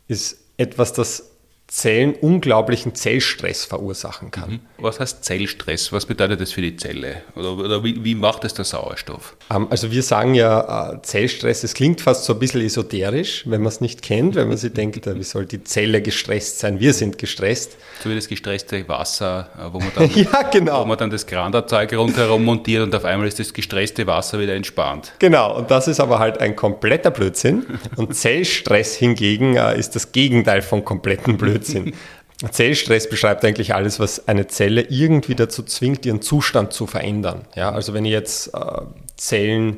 [0.07, 1.31] ist etwas, das
[1.67, 4.51] Zellen unglaublichen Zellstress verursachen kann.
[4.51, 4.59] Mhm.
[4.77, 5.91] Was heißt Zellstress?
[5.91, 7.23] Was bedeutet das für die Zelle?
[7.35, 9.35] Oder, oder wie, wie, macht es der Sauerstoff?
[9.51, 13.61] Ähm, also wir sagen ja äh, Zellstress, es klingt fast so ein bisschen esoterisch, wenn
[13.61, 16.79] man es nicht kennt, wenn man sich denkt, äh, wie soll die Zelle gestresst sein?
[16.79, 17.77] Wir sind gestresst.
[18.03, 20.81] So wie das gestresste Wasser, äh, wo man dann, ja, genau.
[20.81, 24.53] wo man dann das Granderzeug rundherum montiert und auf einmal ist das gestresste Wasser wieder
[24.53, 25.13] entspannt.
[25.17, 27.65] Genau, und das ist aber halt ein kompletter Blödsinn.
[27.95, 31.54] Und Zellstress hingegen ist das Gegenteil von kompletten Blödsinn.
[31.59, 31.93] Blödsinn.
[32.51, 37.47] Zellstress beschreibt eigentlich alles, was eine Zelle irgendwie dazu zwingt, ihren Zustand zu verändern.
[37.55, 38.81] Ja, also wenn ich jetzt äh,
[39.15, 39.77] Zellen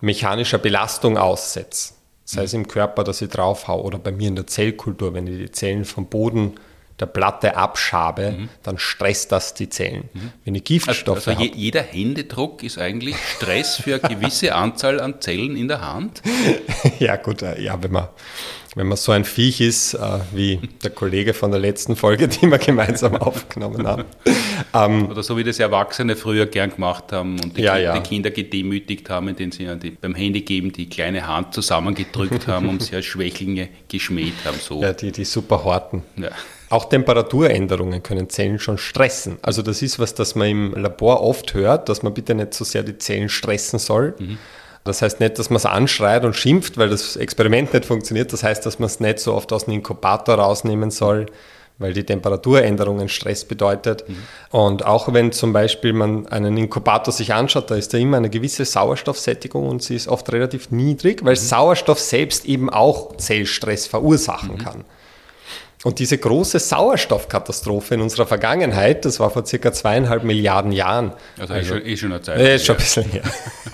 [0.00, 1.94] mechanischer Belastung aussetze,
[2.24, 5.38] sei es im Körper, dass ich draufhau oder bei mir in der Zellkultur, wenn ich
[5.38, 6.54] die Zellen vom Boden
[7.00, 8.48] der Platte abschabe, mhm.
[8.62, 10.08] dann stresst das die Zellen.
[10.12, 10.32] Mhm.
[10.44, 15.00] Wenn ich Giftstoffe also, also je, jeder Händedruck ist eigentlich Stress für eine gewisse Anzahl
[15.00, 16.22] an Zellen in der Hand?
[16.98, 18.08] ja gut, äh, ja, wenn man
[18.74, 19.98] wenn man so ein Viech ist, äh,
[20.32, 24.04] wie der Kollege von der letzten Folge, die wir gemeinsam aufgenommen haben.
[24.74, 27.98] Ähm, Oder so wie das Erwachsene früher gern gemacht haben und die, ja, ja.
[27.98, 32.68] die Kinder gedemütigt haben, indem sie die, beim Handy geben die kleine Hand zusammengedrückt haben
[32.68, 34.58] und sie als Schwächlinge geschmäht haben.
[34.60, 34.82] So.
[34.82, 36.02] Ja, die, die super horten.
[36.16, 36.30] Ja.
[36.70, 39.38] Auch Temperaturänderungen können Zellen schon stressen.
[39.40, 42.64] Also das ist was, das man im Labor oft hört, dass man bitte nicht so
[42.64, 44.14] sehr die Zellen stressen soll.
[44.18, 44.38] Mhm.
[44.88, 48.32] Das heißt nicht, dass man es anschreit und schimpft, weil das Experiment nicht funktioniert.
[48.32, 51.26] Das heißt, dass man es nicht so oft aus dem Inkubator rausnehmen soll,
[51.78, 54.08] weil die Temperaturänderungen Stress bedeutet.
[54.08, 54.16] Mhm.
[54.50, 58.30] Und auch wenn zum Beispiel man einen Inkubator sich anschaut, da ist da immer eine
[58.30, 61.40] gewisse Sauerstoffsättigung und sie ist oft relativ niedrig, weil mhm.
[61.40, 64.58] Sauerstoff selbst eben auch Zellstress verursachen mhm.
[64.58, 64.84] kann.
[65.84, 71.12] Und diese große Sauerstoffkatastrophe in unserer Vergangenheit, das war vor circa zweieinhalb Milliarden Jahren.
[71.38, 72.40] Also, also ist, schon, ist schon eine Zeit.
[72.40, 73.22] Äh, ist schon ein bisschen her.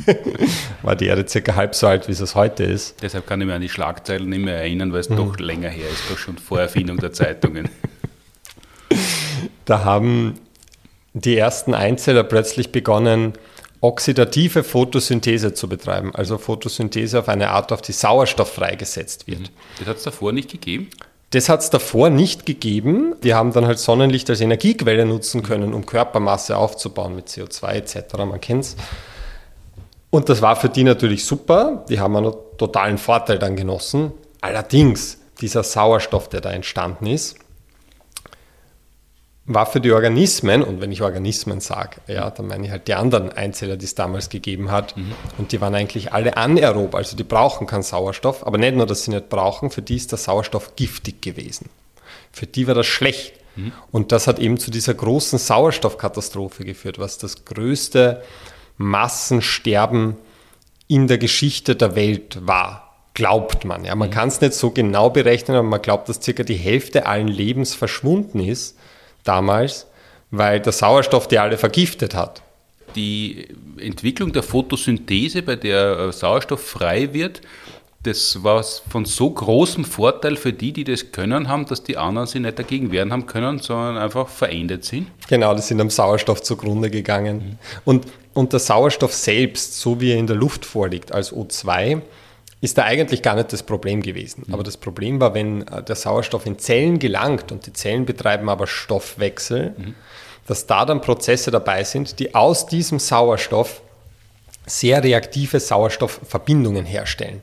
[0.83, 3.03] war die Erde circa halb so alt, wie es heute ist.
[3.03, 5.17] Deshalb kann ich mich an die Schlagzeilen nicht mehr erinnern, weil es mhm.
[5.17, 7.69] doch länger her ist, doch schon vor Erfindung der Zeitungen.
[9.65, 10.35] Da haben
[11.15, 13.33] die ersten Einzeller plötzlich begonnen,
[13.81, 19.51] oxidative Photosynthese zu betreiben, also Photosynthese auf eine Art, auf die Sauerstoff freigesetzt wird.
[19.79, 20.91] Das hat es davor nicht gegeben?
[21.35, 23.17] Das hat es davor nicht gegeben.
[23.25, 28.17] Die haben dann halt Sonnenlicht als Energiequelle nutzen können, um Körpermasse aufzubauen mit CO2 etc.
[28.19, 28.77] Man kennt es.
[30.11, 31.85] Und das war für die natürlich super.
[31.89, 34.13] Die haben einen totalen Vorteil dann genossen.
[34.43, 37.37] Allerdings, dieser Sauerstoff, der da entstanden ist,
[39.47, 42.95] war für die Organismen, und wenn ich Organismen sage, ja, dann meine ich halt die
[42.95, 44.97] anderen Einzeller, die es damals gegeben hat.
[44.97, 45.13] Mhm.
[45.37, 48.47] Und die waren eigentlich alle anaerob, also die brauchen keinen Sauerstoff.
[48.47, 51.69] Aber nicht nur, dass sie nicht brauchen, für die ist der Sauerstoff giftig gewesen.
[52.33, 53.35] Für die war das schlecht.
[53.57, 53.73] Mhm.
[53.93, 58.23] Und das hat eben zu dieser großen Sauerstoffkatastrophe geführt, was das größte
[58.79, 60.17] Massensterben
[60.89, 62.95] in der Geschichte der Welt war.
[63.13, 63.85] Glaubt man.
[63.85, 64.13] Ja, man mhm.
[64.15, 67.75] kann es nicht so genau berechnen, aber man glaubt, dass circa die Hälfte allen Lebens
[67.75, 68.79] verschwunden ist
[69.25, 69.87] damals,
[70.31, 72.43] weil der Sauerstoff die alle vergiftet hat.
[72.95, 73.49] Die
[73.79, 77.41] Entwicklung der Photosynthese, bei der äh, Sauerstoff frei wird,
[78.05, 82.27] das war von so großem Vorteil für die, die das können haben, dass die anderen
[82.27, 85.09] sich nicht dagegen wehren haben können, sondern einfach verendet sind.
[85.29, 87.37] Genau, die sind am Sauerstoff zugrunde gegangen.
[87.37, 87.59] Mhm.
[87.85, 92.03] Und, und der Sauerstoff selbst, so wie er in der Luft vorliegt als O2,
[92.65, 94.45] ist da eigentlich gar nicht das Problem gewesen.
[94.47, 94.55] Mhm.
[94.55, 98.49] Aber das Problem war, wenn äh, der Sauerstoff in Zellen gelangt und die Zellen betreiben
[98.49, 99.95] aber Stoffwechsel, mhm.
[100.47, 103.83] dass da dann Prozesse dabei sind, die aus diesem Sauerstoff
[104.65, 107.43] sehr reaktive Sauerstoffverbindungen herstellen.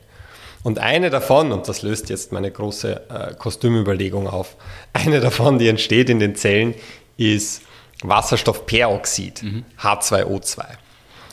[0.64, 4.56] Und eine davon, und das löst jetzt meine große äh, Kostümüberlegung auf,
[4.92, 6.74] eine davon, die entsteht in den Zellen,
[7.16, 7.62] ist
[8.02, 9.64] Wasserstoffperoxid, mhm.
[9.80, 10.64] H2O2.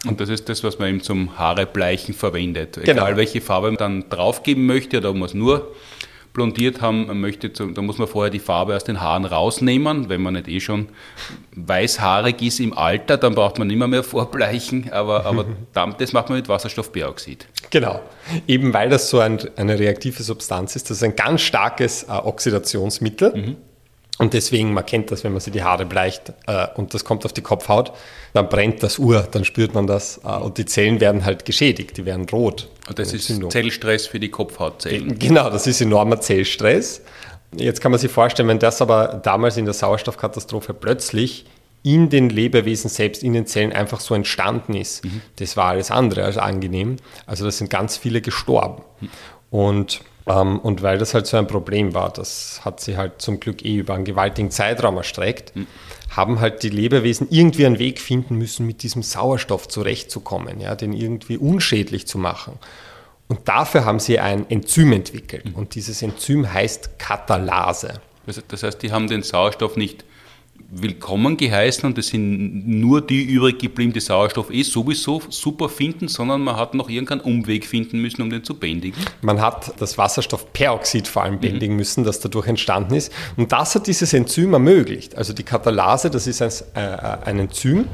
[0.05, 2.75] Und das ist das, was man eben zum Haarebleichen verwendet.
[2.75, 3.03] Genau.
[3.03, 5.73] Egal welche Farbe man dann draufgeben möchte oder ob man es nur
[6.33, 10.09] blondiert haben möchte, da muss man vorher die Farbe aus den Haaren rausnehmen.
[10.09, 10.87] Wenn man nicht eh schon
[11.55, 15.45] weißhaarig ist im Alter, dann braucht man mehr, mehr vorbleichen, aber, aber
[15.97, 17.47] das macht man mit Wasserstoffperoxid.
[17.71, 18.01] Genau,
[18.47, 22.11] eben weil das so ein, eine reaktive Substanz ist, das ist ein ganz starkes äh,
[22.11, 23.35] Oxidationsmittel.
[23.35, 23.57] Mhm.
[24.19, 27.23] Und deswegen, man kennt das, wenn man sich die Haare bleicht äh, und das kommt
[27.23, 27.93] auf die Kopfhaut,
[28.33, 31.95] dann brennt das Uhr, dann spürt man das äh, und die Zellen werden halt geschädigt,
[31.95, 32.67] die werden rot.
[32.89, 33.49] Und das ist Entzündung.
[33.49, 35.17] Zellstress für die Kopfhautzellen.
[35.17, 37.01] Genau, das ist enormer Zellstress.
[37.55, 41.45] Jetzt kann man sich vorstellen, wenn das aber damals in der Sauerstoffkatastrophe plötzlich
[41.81, 45.21] in den Lebewesen selbst, in den Zellen einfach so entstanden ist, mhm.
[45.37, 46.97] das war alles andere als angenehm.
[47.25, 48.83] Also da sind ganz viele gestorben.
[48.99, 49.09] Mhm.
[49.49, 53.39] Und ähm, und weil das halt so ein Problem war, das hat sie halt zum
[53.39, 55.67] Glück eh über einen gewaltigen Zeitraum erstreckt, mhm.
[56.09, 60.93] haben halt die Lebewesen irgendwie einen Weg finden müssen, mit diesem Sauerstoff zurechtzukommen, ja, den
[60.93, 62.59] irgendwie unschädlich zu machen.
[63.27, 65.45] Und dafür haben sie ein Enzym entwickelt.
[65.49, 65.55] Mhm.
[65.55, 68.01] Und dieses Enzym heißt Katalase.
[68.47, 70.03] Das heißt, die haben den Sauerstoff nicht
[70.71, 76.07] willkommen geheißen und es sind nur die übrig geblieben, die Sauerstoff eh sowieso super finden,
[76.07, 79.03] sondern man hat noch irgendeinen Umweg finden müssen, um den zu bändigen.
[79.21, 81.79] Man hat das Wasserstoffperoxid vor allem bändigen mhm.
[81.79, 83.11] müssen, das dadurch entstanden ist.
[83.37, 85.15] Und das hat dieses Enzym ermöglicht.
[85.15, 86.79] Also die Katalase, das ist ein, äh,
[87.25, 87.87] ein Enzym,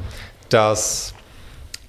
[0.50, 1.14] das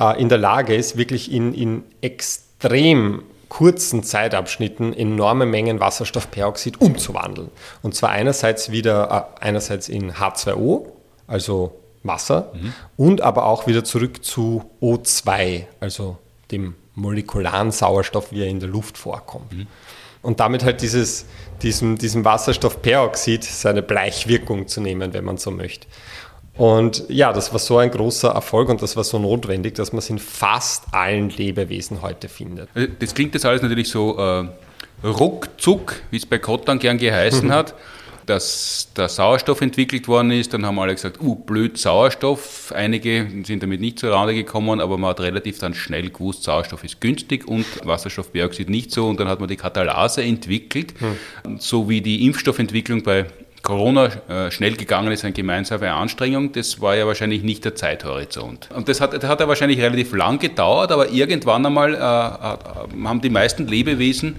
[0.00, 7.51] äh, in der Lage ist, wirklich in, in extrem kurzen Zeitabschnitten enorme Mengen Wasserstoffperoxid umzuwandeln.
[7.82, 10.86] Und zwar einerseits wieder äh, einerseits in H2O,
[11.26, 11.72] also
[12.03, 12.72] Wasser, mhm.
[12.97, 16.18] und aber auch wieder zurück zu O2, also
[16.51, 19.53] dem molekularen Sauerstoff, wie er in der Luft vorkommt.
[19.53, 19.66] Mhm.
[20.22, 21.26] Und damit halt dieses,
[21.62, 25.86] diesem, diesem Wasserstoffperoxid seine Bleichwirkung zu nehmen, wenn man so möchte.
[26.57, 29.98] Und ja, das war so ein großer Erfolg und das war so notwendig, dass man
[29.98, 32.70] es in fast allen Lebewesen heute findet.
[32.74, 34.44] Also, das klingt jetzt alles natürlich so äh,
[35.07, 37.52] ruckzuck, wie es bei Kottan gern geheißen mhm.
[37.52, 37.74] hat,
[38.24, 40.54] dass der Sauerstoff entwickelt worden ist.
[40.54, 42.72] Dann haben alle gesagt, uh, blöd Sauerstoff.
[42.74, 46.82] Einige sind damit nicht zur Rande gekommen, aber man hat relativ dann schnell gewusst, Sauerstoff
[46.84, 49.07] ist günstig und Wasserstoffperoxid nicht so.
[49.09, 51.59] Und dann hat man die Katalase entwickelt, mhm.
[51.59, 53.26] so wie die Impfstoffentwicklung bei
[53.66, 58.68] Corona äh, schnell gegangen ist, eine gemeinsame Anstrengung, das war ja wahrscheinlich nicht der Zeithorizont.
[58.72, 63.20] Und das hat, das hat ja wahrscheinlich relativ lang gedauert, aber irgendwann einmal äh, haben
[63.20, 64.36] die meisten Lebewesen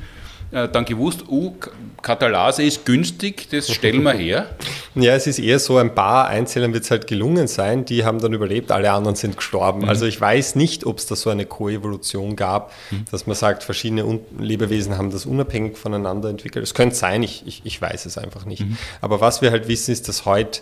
[0.52, 1.54] dann gewusst, uh,
[2.02, 4.50] Katalase ist günstig, das stellen wir her?
[5.00, 8.18] Ja, es ist eher so, ein paar Einzelnen wird es halt gelungen sein, die haben
[8.20, 9.82] dann überlebt, alle anderen sind gestorben.
[9.82, 9.89] Mhm.
[9.89, 13.06] Also ich weiß nicht, ob es da so eine Koevolution gab, mhm.
[13.12, 16.64] dass man sagt, verschiedene Lebewesen haben das unabhängig voneinander entwickelt.
[16.64, 18.62] Es könnte sein, ich, ich, ich weiß es einfach nicht.
[18.62, 18.76] Mhm.
[19.00, 20.62] Aber was wir halt wissen, ist, dass heute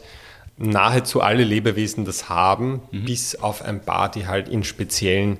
[0.57, 3.05] nahezu alle Lebewesen das haben, mhm.
[3.05, 5.37] bis auf ein paar, die halt in speziellen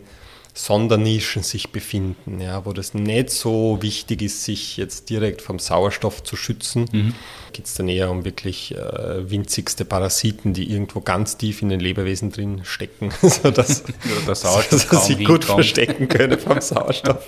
[0.58, 6.24] Sondernischen sich befinden, ja, wo das nicht so wichtig ist, sich jetzt direkt vom Sauerstoff
[6.24, 6.86] zu schützen.
[6.93, 7.14] Mhm.
[7.51, 11.82] Geht es dann eher um wirklich äh, winzigste Parasiten, die irgendwo ganz tief in den
[11.82, 13.84] Lebewesen drin stecken, sodass,
[14.34, 17.28] Sauerstoff sodass sie gut verstecken können vom Sauerstoff.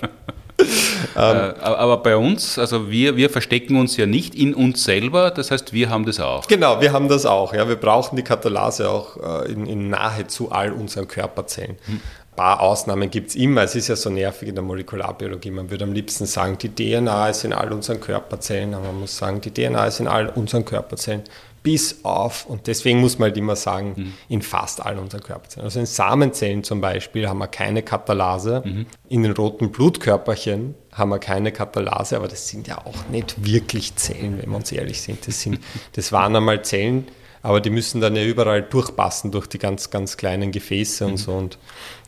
[1.14, 5.74] aber bei uns, also wir, wir verstecken uns ja nicht in uns selber, das heißt,
[5.74, 6.46] wir haben das auch.
[6.46, 7.52] Genau, wir haben das auch.
[7.52, 7.68] Ja.
[7.68, 11.76] Wir brauchen die Katalase auch äh, in, in nahezu all unseren Körperzellen.
[11.84, 12.00] Hm
[12.38, 13.62] paar Ausnahmen gibt es immer.
[13.62, 15.50] Es ist ja so nervig in der Molekularbiologie.
[15.50, 19.18] Man würde am liebsten sagen, die DNA ist in all unseren Körperzellen, aber man muss
[19.18, 21.24] sagen, die DNA ist in all unseren Körperzellen
[21.64, 24.12] bis auf, und deswegen muss man halt immer sagen, mhm.
[24.28, 25.64] in fast allen unseren Körperzellen.
[25.64, 28.86] Also in Samenzellen zum Beispiel haben wir keine Katalase, mhm.
[29.08, 33.96] in den roten Blutkörperchen haben wir keine Katalase, aber das sind ja auch nicht wirklich
[33.96, 35.26] Zellen, wenn wir uns ehrlich sind.
[35.26, 35.58] Das, sind,
[35.92, 37.08] das waren einmal Zellen,
[37.48, 41.10] aber die müssen dann ja überall durchpassen durch die ganz, ganz kleinen Gefäße mhm.
[41.10, 41.32] und so.
[41.32, 41.58] Und,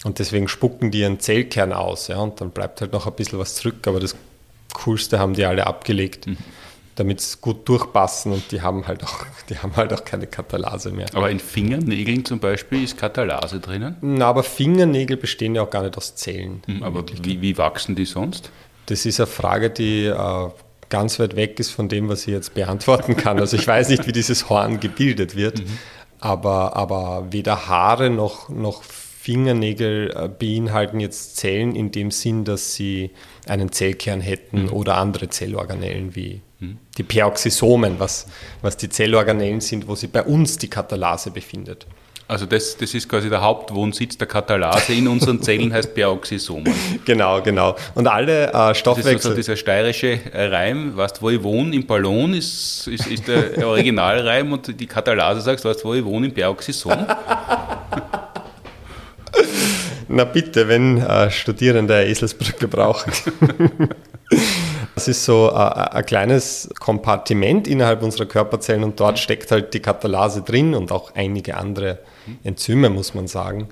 [0.05, 2.09] und deswegen spucken die ihren Zellkern aus.
[2.09, 4.15] Ja, und dann bleibt halt noch ein bisschen was zurück, aber das
[4.75, 6.27] Coolste haben die alle abgelegt.
[6.27, 6.37] Mhm
[6.97, 10.91] damit es gut durchpassen und die haben halt auch, die haben halt auch keine Katalase
[10.91, 11.07] mehr.
[11.15, 13.97] Aber in Fingernägeln zum Beispiel ist Katalase drinnen?
[14.03, 16.63] Na, aber Fingernägel bestehen ja auch gar nicht aus Zellen.
[16.67, 18.51] Hm, aber wie, wie wachsen die sonst?
[18.85, 20.49] Das ist eine Frage, die äh,
[20.91, 23.39] ganz weit weg ist von dem, was ich jetzt beantworten kann.
[23.39, 25.79] Also ich weiß nicht, wie dieses Horn gebildet wird, mhm.
[26.19, 32.75] aber, aber weder Haare noch, noch Fingernägel äh, beinhalten jetzt Zellen in dem Sinn, dass
[32.75, 33.11] sie
[33.47, 34.73] einen Zellkern hätten mhm.
[34.73, 36.43] oder andere Zellorganellen wie
[36.99, 38.27] die Peroxisomen, was,
[38.61, 41.87] was die Zellorganellen sind, wo sich bei uns die Katalase befindet.
[42.31, 46.73] Also das, das ist quasi der Hauptwohnsitz der Katalase in unseren Zellen, heißt Peroxisomen.
[47.05, 47.75] Genau, genau.
[47.97, 49.15] Und alle äh, Stoffwechsel...
[49.15, 53.27] Das ist so dieser steirische Reim, weißt wo ich wohne, im Ballon ist, ist, ist
[53.27, 57.05] der Originalreim und die Katalase sagst, weißt wo ich wohne, im Peroxisom.
[60.09, 63.13] Na bitte, wenn äh, Studierende Eselsbrücke brauchen.
[65.01, 69.73] Das ist so ein, äh, ein kleines Kompartiment innerhalb unserer Körperzellen und dort steckt halt
[69.73, 72.01] die Katalase drin und auch einige andere
[72.45, 73.69] Enzyme, muss man sagen.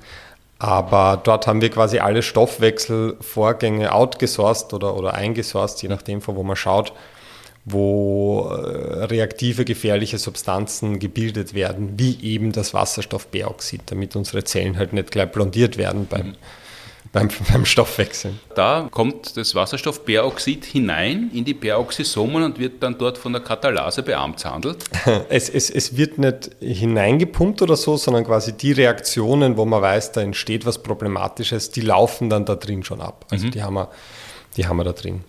[0.58, 6.42] Aber dort haben wir quasi alle Stoffwechselvorgänge outgesourced oder, oder eingesourced, je nachdem, von wo
[6.42, 6.94] man schaut,
[7.66, 14.94] wo äh, reaktive, gefährliche Substanzen gebildet werden, wie eben das Wasserstoffperoxid, damit unsere Zellen halt
[14.94, 16.36] nicht gleich blondiert werden beim, mhm
[17.12, 18.38] beim, beim Stoffwechseln.
[18.54, 24.02] Da kommt das Wasserstoffperoxid hinein in die Peroxisomen und wird dann dort von der Katalase
[24.02, 24.84] beamtshandelt?
[25.30, 30.12] Es, es, es wird nicht hineingepumpt oder so, sondern quasi die Reaktionen, wo man weiß,
[30.12, 33.26] da entsteht was Problematisches, die laufen dann da drin schon ab.
[33.30, 33.50] Also mhm.
[33.50, 33.90] die, haben wir,
[34.56, 35.24] die haben wir da drin.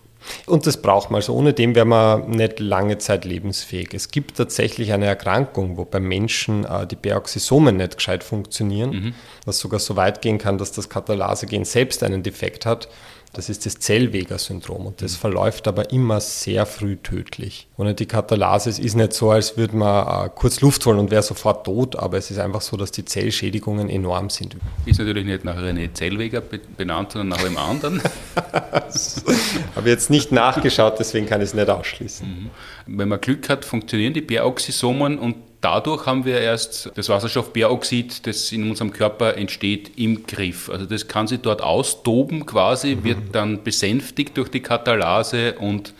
[0.45, 1.17] Und das braucht man.
[1.17, 3.93] Also ohne dem wäre man nicht lange Zeit lebensfähig.
[3.93, 9.13] Es gibt tatsächlich eine Erkrankung, wo bei Menschen äh, die Peroxisomen nicht gescheit funktionieren, mhm.
[9.45, 12.89] was sogar so weit gehen kann, dass das Katalase-Gen selbst einen Defekt hat.
[13.33, 15.17] Das ist das Zellweger-Syndrom und das mhm.
[15.17, 17.67] verläuft aber immer sehr früh tödlich.
[17.77, 21.21] Ohne die Katalase ist nicht so, als würde man äh, kurz Luft holen und wäre
[21.21, 24.57] sofort tot, aber es ist einfach so, dass die Zellschädigungen enorm sind.
[24.85, 26.41] Ist natürlich nicht nach René Zellweger
[26.75, 28.01] benannt, sondern nach einem anderen.
[29.75, 32.27] habe jetzt nicht nachgeschaut, deswegen kann ich es nicht ausschließen.
[32.27, 32.49] Mhm.
[32.97, 38.51] Wenn man Glück hat, funktionieren die Peroxisomen und dadurch haben wir erst das Wasserstoffperoxid, das
[38.51, 40.69] in unserem Körper entsteht, im Griff.
[40.69, 45.93] Also das kann sich dort austoben quasi, wird dann besänftigt durch die Katalase und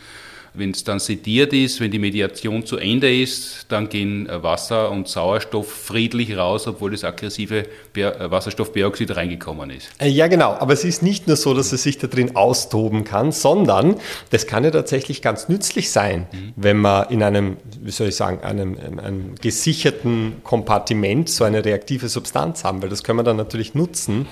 [0.54, 4.90] wenn es dann sediert ist, wenn die Mediation zu Ende ist, dann gehen äh, Wasser
[4.90, 9.90] und Sauerstoff friedlich raus, obwohl das aggressive äh, Wasserstoffperoxid reingekommen ist.
[9.98, 10.52] Äh, ja, genau.
[10.52, 13.96] Aber es ist nicht nur so, dass es sich da drin austoben kann, sondern
[14.30, 16.52] das kann ja tatsächlich ganz nützlich sein, mhm.
[16.56, 22.08] wenn man in einem, wie soll ich sagen, einem, einem gesicherten Kompartiment so eine reaktive
[22.08, 24.26] Substanz haben, weil das können wir dann natürlich nutzen,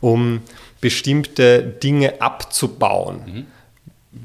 [0.00, 0.42] um
[0.80, 3.20] bestimmte Dinge abzubauen.
[3.26, 3.46] Mhm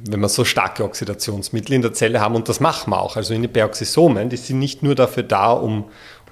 [0.09, 3.33] wenn wir so starke Oxidationsmittel in der Zelle haben, und das machen wir auch, also
[3.33, 5.85] in den Peroxisomen, die sind nicht nur dafür da, um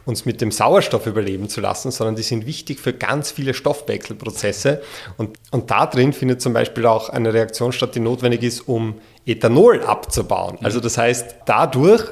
[0.06, 4.82] uns mit dem Sauerstoff überleben zu lassen, sondern die sind wichtig für ganz viele Stoffwechselprozesse.
[5.18, 8.96] Und, und da drin findet zum Beispiel auch eine Reaktion statt, die notwendig ist, um
[9.26, 10.58] Ethanol abzubauen.
[10.60, 10.66] Mhm.
[10.66, 12.04] Also das heißt, dadurch,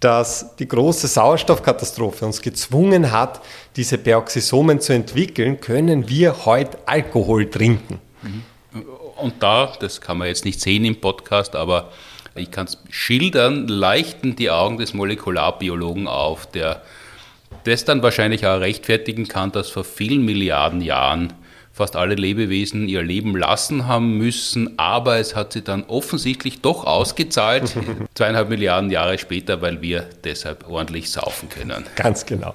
[0.00, 3.40] dass die große Sauerstoffkatastrophe uns gezwungen hat,
[3.76, 8.00] diese Peroxisomen zu entwickeln, können wir heute Alkohol trinken.
[8.22, 8.42] Mhm.
[9.20, 11.90] Und da, das kann man jetzt nicht sehen im Podcast, aber
[12.34, 16.82] ich kann es schildern, leichten die Augen des Molekularbiologen auf, der
[17.64, 21.32] das dann wahrscheinlich auch rechtfertigen kann, dass vor vielen Milliarden Jahren
[21.72, 26.84] fast alle Lebewesen ihr Leben lassen haben müssen, aber es hat sie dann offensichtlich doch
[26.84, 27.74] ausgezahlt,
[28.14, 31.84] zweieinhalb Milliarden Jahre später, weil wir deshalb ordentlich saufen können.
[31.96, 32.54] Ganz genau.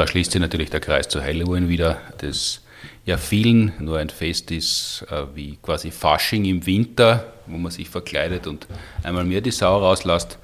[0.00, 2.00] Da schließt sich natürlich der Kreis zu Halloween wieder.
[2.18, 2.62] Das
[3.04, 7.90] ja vielen nur ein Fest ist äh, wie quasi Fasching im Winter, wo man sich
[7.90, 8.66] verkleidet und
[9.02, 10.38] einmal mehr die Sau rauslässt,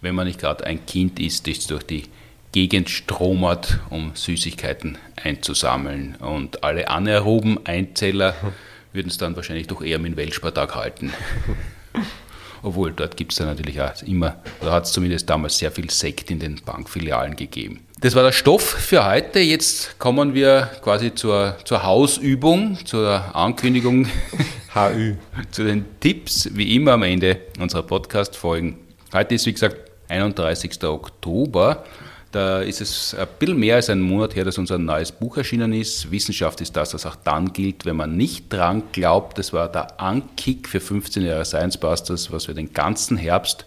[0.00, 2.04] wenn man nicht gerade ein Kind ist, das durch die
[2.52, 6.16] Gegend stromert, um Süßigkeiten einzusammeln.
[6.16, 8.34] Und alle anaeroben Einzeller
[8.94, 11.12] würden es dann wahrscheinlich doch eher mit dem Weltspartag halten.
[12.62, 15.90] Obwohl, dort gibt es dann natürlich auch immer, oder hat es zumindest damals sehr viel
[15.90, 17.80] Sekt in den Bankfilialen gegeben.
[18.00, 19.40] Das war der Stoff für heute.
[19.40, 24.06] Jetzt kommen wir quasi zur, zur Hausübung, zur Ankündigung,
[24.74, 25.14] HÜ.
[25.50, 28.78] zu den Tipps, wie immer am Ende unserer Podcast-Folgen.
[29.12, 29.76] Heute ist, wie gesagt,
[30.08, 30.84] 31.
[30.84, 31.84] Oktober.
[32.36, 35.72] Da ist es ein bisschen mehr als ein Monat her, dass unser neues Buch erschienen
[35.72, 36.10] ist.
[36.10, 39.38] Wissenschaft ist das, was auch dann gilt, wenn man nicht dran glaubt.
[39.38, 43.64] Das war der Ankick für 15 Jahre Science Busters, was wir den ganzen Herbst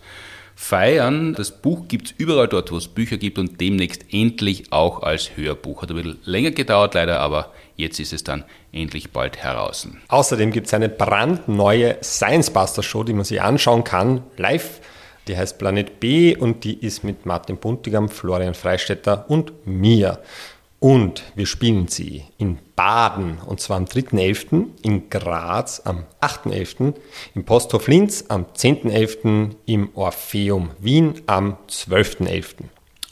[0.53, 1.33] feiern.
[1.33, 5.35] Das Buch gibt es überall dort, wo es Bücher gibt und demnächst endlich auch als
[5.35, 5.81] Hörbuch.
[5.81, 9.87] Hat ein bisschen länger gedauert leider, aber jetzt ist es dann endlich bald heraus.
[10.09, 14.79] Außerdem gibt es eine brandneue Science Buster Show, die man sich anschauen kann, live
[15.27, 20.19] die heißt Planet B und die ist mit Martin Buntigam, Florian Freistetter und mir.
[20.79, 26.93] Und wir spielen sie in Baden und zwar am 3.11., in Graz am 8.11.,
[27.35, 32.63] im Posthof Linz am 10.11., im Orpheum Wien am 12.11.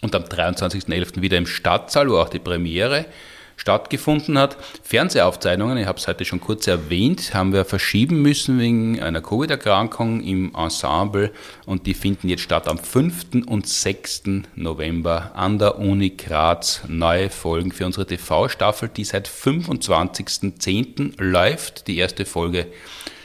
[0.02, 1.22] Und am 23.11.
[1.22, 3.06] wieder im Stadtsaal, wo auch die Premiere
[3.58, 4.56] stattgefunden hat.
[4.84, 10.22] Fernsehaufzeichnungen, ich habe es heute schon kurz erwähnt, haben wir verschieben müssen wegen einer Covid-Erkrankung
[10.22, 11.32] im Ensemble
[11.66, 13.46] und die finden jetzt statt am 5.
[13.48, 14.24] und 6.
[14.56, 16.82] November an der Uni Graz.
[16.88, 21.22] Neue Folgen für unsere TV-Staffel, die seit 25.10.
[21.22, 21.88] läuft.
[21.88, 22.68] Die erste Folge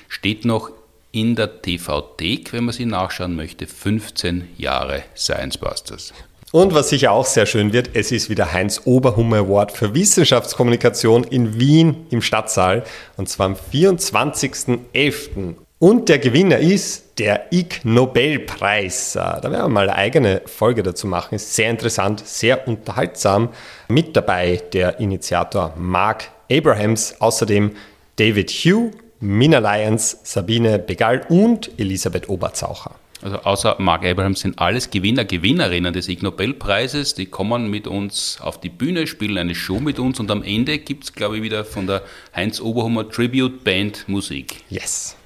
[0.08, 0.70] steht noch
[1.12, 3.66] in der TV-Thek, wenn man sie nachschauen möchte.
[3.66, 6.14] 15 Jahre Science Busters.
[6.52, 11.24] Und was sicher auch sehr schön wird, es ist wieder Heinz Oberhumme Award für Wissenschaftskommunikation
[11.24, 12.84] in Wien im Stadtsaal
[13.16, 15.54] und zwar am 24.11.
[15.78, 19.14] Und der Gewinner ist der Ig Nobelpreis.
[19.14, 21.36] Da werden wir mal eine eigene Folge dazu machen.
[21.36, 23.48] Ist sehr interessant, sehr unterhaltsam.
[23.88, 27.74] Mit dabei der Initiator Mark Abrahams, außerdem
[28.16, 28.90] David Hugh,
[29.20, 32.94] Mina Lyons, Sabine Begal und Elisabeth Oberzaucher.
[33.22, 37.14] Also außer Mark Abraham sind alles Gewinner, Gewinnerinnen des Ig Nobelpreises.
[37.14, 40.78] Die kommen mit uns auf die Bühne, spielen eine Show mit uns und am Ende
[40.78, 42.02] gibt es, glaube ich, wieder von der
[42.34, 44.56] Heinz Oberhummer Tribute Band Musik.
[44.68, 45.16] Yes.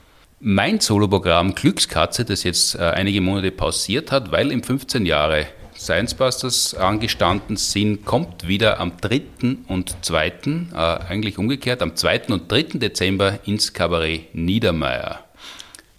[0.41, 6.15] Mein Soloprogramm Glückskatze, das jetzt äh, einige Monate pausiert hat, weil im 15 Jahre Science
[6.15, 9.23] Busters angestanden sind, kommt wieder am 3.
[9.69, 12.27] und 2., äh, eigentlich umgekehrt, am 2.
[12.29, 12.79] und 3.
[12.79, 15.26] Dezember ins Kabarett Niedermeyer.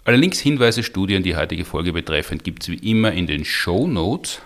[0.08, 3.86] Alle Links, Hinweise, Studien, die heutige Folge betreffend, gibt es wie immer in den Show
[3.86, 4.40] Notes.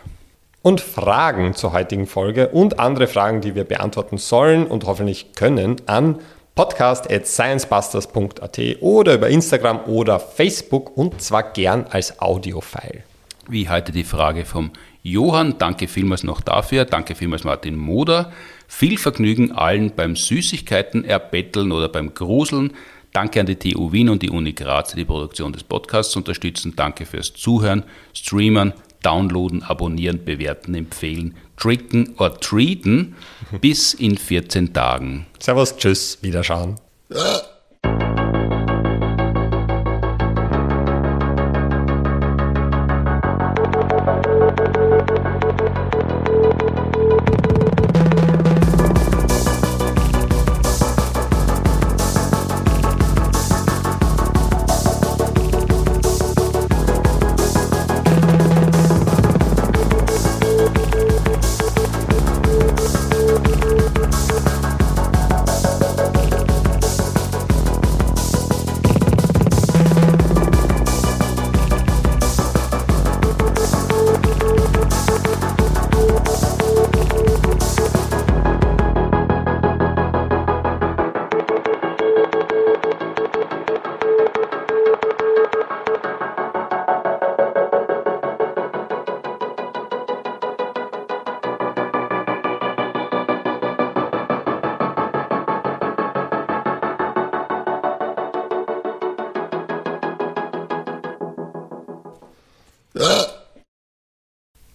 [0.61, 5.77] Und Fragen zur heutigen Folge und andere Fragen, die wir beantworten sollen und hoffentlich können,
[5.87, 6.19] an
[6.57, 13.05] podcast.sciencebusters.at oder über Instagram oder Facebook und zwar gern als Audiofile.
[13.49, 14.73] Wie heute die Frage vom
[15.05, 15.59] Johann.
[15.59, 16.87] Danke vielmals noch dafür.
[16.87, 18.33] Danke vielmals Martin Moder.
[18.67, 22.73] Viel Vergnügen allen beim Süßigkeiten erbetteln oder beim Gruseln.
[23.13, 26.75] Danke an die TU Wien und die Uni Graz, die die Produktion des Podcasts unterstützen.
[26.77, 27.85] Danke fürs Zuhören,
[28.15, 33.15] Streamen, Downloaden, Abonnieren, Bewerten, Empfehlen, Tricken oder Treaten.
[33.61, 35.27] Bis in 14 Tagen.
[35.39, 36.77] Servus, tschüss, Wiederschauen.